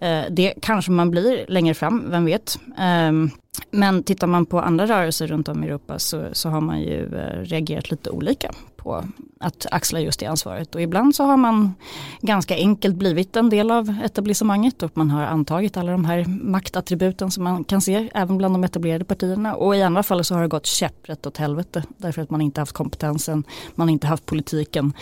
Eh, 0.00 0.24
det 0.30 0.54
kanske 0.62 0.90
man 0.90 1.10
blir 1.10 1.44
längre 1.48 1.74
fram, 1.74 2.10
vem 2.10 2.24
vet. 2.24 2.58
Ehm, 2.78 3.30
men 3.70 4.02
tittar 4.02 4.26
man 4.26 4.46
på 4.46 4.60
andra 4.60 4.86
rörelser 4.86 5.26
runt 5.26 5.48
om 5.48 5.64
i 5.64 5.66
Europa 5.66 5.98
så, 5.98 6.24
så 6.32 6.48
har 6.48 6.60
man 6.60 6.80
ju 6.80 7.16
eh, 7.16 7.40
reagerat 7.40 7.90
lite 7.90 8.10
olika 8.10 8.50
på 8.86 9.04
att 9.40 9.66
axla 9.70 10.00
just 10.00 10.20
det 10.20 10.26
ansvaret. 10.26 10.74
Och 10.74 10.82
ibland 10.82 11.14
så 11.14 11.24
har 11.24 11.36
man 11.36 11.74
ganska 12.20 12.54
enkelt 12.54 12.96
blivit 12.96 13.36
en 13.36 13.50
del 13.50 13.70
av 13.70 13.94
etablissemanget 14.04 14.82
och 14.82 14.96
man 14.96 15.10
har 15.10 15.22
antagit 15.22 15.76
alla 15.76 15.92
de 15.92 16.04
här 16.04 16.24
maktattributen 16.28 17.30
som 17.30 17.44
man 17.44 17.64
kan 17.64 17.80
se 17.80 18.10
även 18.14 18.38
bland 18.38 18.54
de 18.54 18.64
etablerade 18.64 19.04
partierna. 19.04 19.54
Och 19.54 19.76
i 19.76 19.82
andra 19.82 20.02
fall 20.02 20.24
så 20.24 20.34
har 20.34 20.42
det 20.42 20.48
gått 20.48 20.66
käpprätt 20.66 21.26
åt 21.26 21.36
helvete 21.36 21.82
därför 21.96 22.22
att 22.22 22.30
man 22.30 22.40
inte 22.40 22.60
haft 22.60 22.72
kompetensen, 22.72 23.44
man 23.74 23.88
har 23.88 23.92
inte 23.92 24.06
haft 24.06 24.26
politiken, 24.26 24.92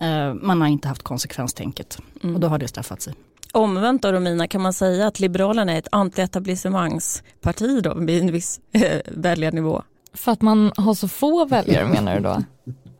eh, 0.00 0.34
man 0.34 0.60
har 0.60 0.68
inte 0.68 0.88
haft 0.88 1.02
konsekvenstänket. 1.02 1.98
Mm. 2.22 2.34
Och 2.34 2.40
då 2.40 2.48
har 2.48 2.58
det 2.58 2.68
straffat 2.68 3.02
sig. 3.02 3.14
Omvänt 3.52 4.02
då 4.02 4.12
Romina, 4.12 4.46
kan 4.48 4.60
man 4.60 4.72
säga 4.72 5.06
att 5.06 5.20
Liberalerna 5.20 5.72
är 5.72 5.78
ett 5.78 5.88
antietablissemangsparti 5.92 7.80
då 7.82 7.94
vid 7.94 8.22
en 8.22 8.32
viss 8.32 8.60
eh, 8.72 9.00
väljarnivå? 9.06 9.82
För 10.14 10.32
att 10.32 10.42
man 10.42 10.72
har 10.76 10.94
så 10.94 11.08
få 11.08 11.44
väljare 11.44 11.88
menar 11.88 12.14
du 12.14 12.20
då? 12.20 12.42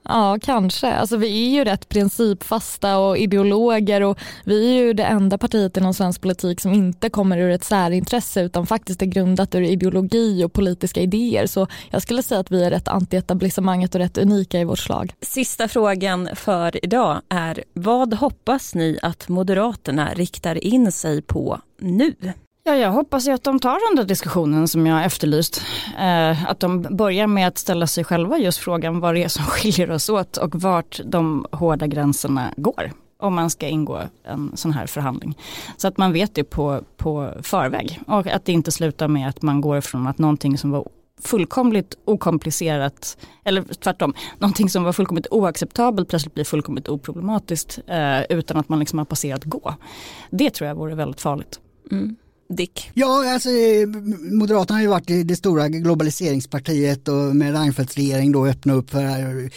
Ja, 0.03 0.39
kanske. 0.43 0.93
Alltså, 0.93 1.17
vi 1.17 1.47
är 1.47 1.51
ju 1.51 1.65
rätt 1.65 1.89
principfasta 1.89 2.99
och 2.99 3.19
ideologer 3.19 4.01
och 4.01 4.19
vi 4.45 4.71
är 4.71 4.83
ju 4.83 4.93
det 4.93 5.05
enda 5.05 5.39
partiet 5.39 5.77
inom 5.77 5.95
svensk 5.95 6.21
politik 6.21 6.61
som 6.61 6.73
inte 6.73 7.11
kommer 7.11 7.39
ur 7.39 7.51
ett 7.51 7.65
särintresse 7.65 8.43
utan 8.43 8.67
faktiskt 8.67 9.03
är 9.03 9.07
grundat 9.07 9.55
ur 9.55 9.63
ideologi 9.63 10.45
och 10.45 10.53
politiska 10.53 11.01
idéer. 11.01 11.47
Så 11.47 11.67
jag 11.91 12.03
skulle 12.03 12.23
säga 12.23 12.41
att 12.41 12.51
vi 12.51 12.65
är 12.65 12.71
rätt 12.71 12.89
anti-etablissemanget 12.89 13.95
och 13.95 14.01
rätt 14.01 14.19
unika 14.19 14.61
i 14.61 14.65
vårt 14.65 14.79
slag. 14.79 15.15
Sista 15.21 15.69
frågan 15.69 16.29
för 16.35 16.85
idag 16.85 17.21
är 17.29 17.65
vad 17.73 18.15
hoppas 18.15 18.75
ni 18.75 18.99
att 19.03 19.29
Moderaterna 19.29 20.15
riktar 20.15 20.65
in 20.65 20.93
sig 20.93 21.23
på 21.23 21.61
nu? 21.81 22.15
Ja, 22.65 22.77
jag 22.77 22.91
hoppas 22.91 23.29
ju 23.29 23.33
att 23.33 23.45
de 23.45 23.61
tar 23.61 23.89
den 23.91 23.97
där 23.97 24.05
diskussionen 24.05 24.69
som 24.69 24.87
jag 24.87 25.05
efterlyst. 25.05 25.63
Eh, 25.99 26.51
att 26.51 26.61
de 26.61 26.83
börjar 26.83 27.27
med 27.27 27.49
att 27.49 27.59
ställa 27.59 27.87
sig 27.87 28.05
själva 28.05 28.39
just 28.39 28.59
frågan 28.59 29.01
vad 29.01 29.15
det 29.15 29.25
är 29.25 29.29
som 29.29 29.45
skiljer 29.49 29.91
oss 29.91 30.09
åt 30.09 30.37
och 30.37 30.63
vart 30.63 31.01
de 31.05 31.47
hårda 31.53 31.87
gränserna 31.87 32.55
går 32.57 32.93
om 33.19 33.35
man 33.35 33.51
ska 33.51 33.69
ingå 33.69 34.01
en 34.25 34.53
sån 34.55 34.73
här 34.73 34.87
förhandling. 34.87 35.39
Så 35.77 35.89
att 35.89 35.99
man 35.99 36.13
vet 36.13 36.35
det 36.35 36.45
på, 36.45 36.81
på 36.97 37.35
förväg 37.43 38.01
och 38.07 38.27
att 38.27 38.45
det 38.45 38.53
inte 38.53 38.73
slutar 38.73 39.09
med 39.09 39.29
att 39.29 39.43
man 39.43 39.61
går 39.61 39.81
från 39.81 40.07
att 40.07 40.19
någonting 40.19 40.59
som 40.59 40.71
var 40.71 40.89
fullkomligt 41.23 41.99
okomplicerat, 42.05 43.19
eller 43.45 43.63
tvärtom, 43.63 44.15
någonting 44.39 44.71
som 44.71 44.85
var 44.85 44.93
fullkomligt 44.93 45.27
oacceptabelt 45.31 46.09
plötsligt 46.09 46.35
blir 46.35 46.45
fullkomligt 46.45 46.89
oproblematiskt 46.89 47.79
eh, 47.87 48.23
utan 48.23 48.57
att 48.57 48.69
man 48.69 48.79
liksom 48.79 48.99
har 48.99 49.07
passerat 49.07 49.45
gå. 49.45 49.75
Det 50.31 50.51
tror 50.51 50.69
jag 50.69 50.75
vore 50.75 50.95
väldigt 50.95 51.21
farligt. 51.21 51.61
Mm. 51.91 52.17
Dick? 52.57 52.91
Ja, 52.95 53.33
alltså, 53.33 53.49
Moderaterna 54.31 54.77
har 54.77 54.83
ju 54.83 54.89
varit 54.89 55.29
det 55.29 55.37
stora 55.37 55.69
globaliseringspartiet 55.69 57.09
och 57.09 57.37
med 57.37 57.53
Reinfeldts 57.53 57.97
regering 57.97 58.33
då 58.33 58.47
öppna 58.47 58.73
upp 58.73 58.91
för 58.91 59.51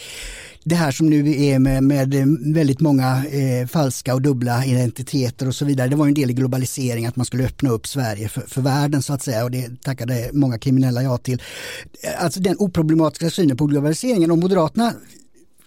det 0.64 0.74
här 0.74 0.90
som 0.90 1.10
nu 1.10 1.42
är 1.42 1.58
med, 1.58 1.84
med 1.84 2.14
väldigt 2.54 2.80
många 2.80 3.24
eh, 3.26 3.66
falska 3.66 4.14
och 4.14 4.22
dubbla 4.22 4.64
identiteter 4.64 5.48
och 5.48 5.54
så 5.54 5.64
vidare. 5.64 5.88
Det 5.88 5.96
var 5.96 6.06
en 6.06 6.14
del 6.14 6.30
i 6.30 6.34
globalisering 6.34 7.06
att 7.06 7.16
man 7.16 7.26
skulle 7.26 7.44
öppna 7.44 7.70
upp 7.70 7.86
Sverige 7.86 8.28
för, 8.28 8.40
för 8.40 8.60
världen 8.60 9.02
så 9.02 9.12
att 9.12 9.22
säga 9.22 9.44
och 9.44 9.50
det 9.50 9.82
tackade 9.82 10.30
många 10.32 10.58
kriminella 10.58 11.02
ja 11.02 11.18
till. 11.18 11.42
Alltså 12.18 12.40
den 12.40 12.56
oproblematiska 12.58 13.30
synen 13.30 13.56
på 13.56 13.66
globaliseringen 13.66 14.30
och 14.30 14.38
Moderaterna 14.38 14.92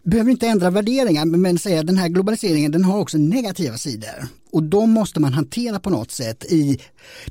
behöver 0.10 0.32
inte 0.32 0.48
ändra 0.48 0.70
värderingar 0.70 1.26
men 1.26 1.60
säga 1.60 1.80
att 1.80 1.88
den 1.88 1.98
här 1.98 2.08
globaliseringen 2.08 2.72
den 2.72 2.86
har 2.86 3.00
också 3.00 3.18
negativa 3.18 3.78
sidor. 3.78 4.28
Och 4.52 4.64
de 4.64 4.92
måste 4.92 5.20
man 5.20 5.34
hantera 5.34 5.80
på 5.80 5.90
något 5.90 6.12
sätt 6.12 6.46
i 6.46 6.80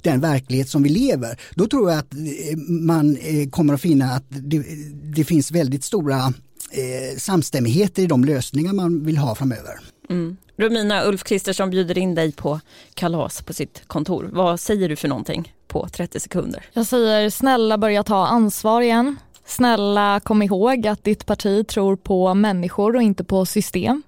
den 0.02 0.20
verklighet 0.20 0.68
som 0.68 0.82
vi 0.82 0.88
lever. 0.88 1.40
Då 1.54 1.66
tror 1.66 1.90
jag 1.90 1.98
att 1.98 2.14
eh, 2.14 2.56
man 2.68 3.16
eh, 3.16 3.48
kommer 3.48 3.74
att 3.74 3.80
finna 3.80 4.04
att 4.04 4.24
det, 4.28 4.64
det 5.14 5.24
finns 5.24 5.50
väldigt 5.50 5.84
stora 5.84 6.16
eh, 6.16 7.18
samstämmigheter 7.18 8.02
i 8.02 8.06
de 8.06 8.24
lösningar 8.24 8.72
man 8.72 9.04
vill 9.04 9.16
ha 9.16 9.34
framöver. 9.34 9.80
Mm. 10.10 10.36
Romina 10.58 11.04
Ulf 11.04 11.24
Kristersson 11.24 11.70
bjuder 11.70 11.98
in 11.98 12.14
dig 12.14 12.32
på 12.32 12.60
kalas 12.94 13.42
på 13.42 13.52
sitt 13.52 13.82
kontor. 13.86 14.30
Vad 14.32 14.60
säger 14.60 14.88
du 14.88 14.96
för 14.96 15.08
någonting 15.08 15.52
på 15.68 15.88
30 15.88 16.20
sekunder? 16.20 16.64
Jag 16.72 16.86
säger 16.86 17.30
snälla 17.30 17.78
börja 17.78 18.02
ta 18.02 18.26
ansvar 18.26 18.80
igen. 18.80 19.16
Snälla 19.46 20.20
kom 20.20 20.42
ihåg 20.42 20.86
att 20.86 21.04
ditt 21.04 21.26
parti 21.26 21.66
tror 21.66 21.96
på 21.96 22.34
människor 22.34 22.96
och 22.96 23.02
inte 23.02 23.24
på 23.24 23.46
system. 23.46 24.02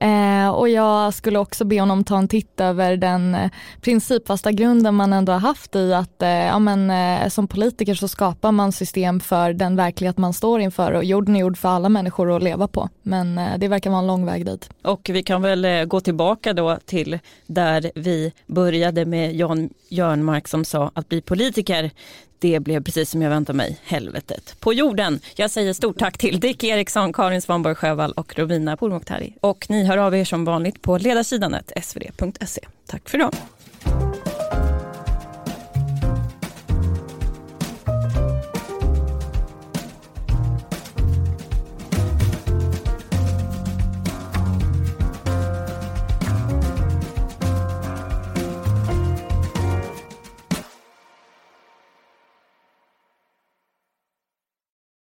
Eh, 0.00 0.48
och 0.48 0.68
jag 0.68 1.14
skulle 1.14 1.38
också 1.38 1.64
be 1.64 1.80
honom 1.80 2.04
ta 2.04 2.18
en 2.18 2.28
titt 2.28 2.60
över 2.60 2.96
den 2.96 3.34
eh, 3.34 3.50
principfasta 3.80 4.52
grunden 4.52 4.94
man 4.94 5.12
ändå 5.12 5.32
har 5.32 5.40
haft 5.40 5.76
i 5.76 5.92
att 5.92 6.22
eh, 6.22 6.28
ja, 6.28 6.58
men, 6.58 6.90
eh, 6.90 7.28
som 7.28 7.48
politiker 7.48 7.94
så 7.94 8.08
skapar 8.08 8.52
man 8.52 8.72
system 8.72 9.20
för 9.20 9.52
den 9.52 9.76
verklighet 9.76 10.18
man 10.18 10.32
står 10.32 10.60
inför 10.60 10.92
och 10.92 11.04
jorden 11.04 11.36
är 11.36 11.40
gjord 11.40 11.58
för 11.58 11.68
alla 11.68 11.88
människor 11.88 12.36
att 12.36 12.42
leva 12.42 12.68
på. 12.68 12.88
Men 13.02 13.38
eh, 13.38 13.58
det 13.58 13.68
verkar 13.68 13.90
vara 13.90 14.00
en 14.00 14.06
lång 14.06 14.26
väg 14.26 14.46
dit. 14.46 14.70
Och 14.84 15.10
vi 15.12 15.22
kan 15.22 15.42
väl 15.42 15.64
eh, 15.64 15.84
gå 15.84 16.00
tillbaka 16.00 16.52
då 16.52 16.78
till 16.86 17.18
där 17.46 17.90
vi 17.94 18.32
började 18.46 19.04
med 19.04 19.36
Jan 19.36 19.70
Jörnmark 19.88 20.48
som 20.48 20.64
sa 20.64 20.90
att 20.94 21.08
bli 21.08 21.20
politiker 21.20 21.90
det 22.38 22.60
blev 22.60 22.82
precis 22.82 23.10
som 23.10 23.22
jag 23.22 23.30
väntade 23.30 23.56
mig, 23.56 23.78
helvetet 23.84 24.56
på 24.60 24.72
jorden. 24.72 25.20
Jag 25.34 25.50
säger 25.50 25.72
stort 25.72 25.98
tack 25.98 26.18
till 26.18 26.40
Dick 26.40 26.64
Eriksson, 26.64 27.12
Karin 27.12 27.42
Svanborg 27.42 27.74
Sjövall 27.74 28.12
och 28.12 28.38
Rovina 28.38 28.76
Pourmokhtari. 28.76 29.34
Och 29.40 29.66
ni 29.68 29.84
hör 29.84 29.98
av 29.98 30.14
er 30.14 30.24
som 30.24 30.44
vanligt 30.44 30.82
på 30.82 30.98
ledarsidanet 30.98 31.72
svd.se. 31.82 32.60
Tack 32.86 33.08
för 33.08 33.18
idag. 33.18 33.34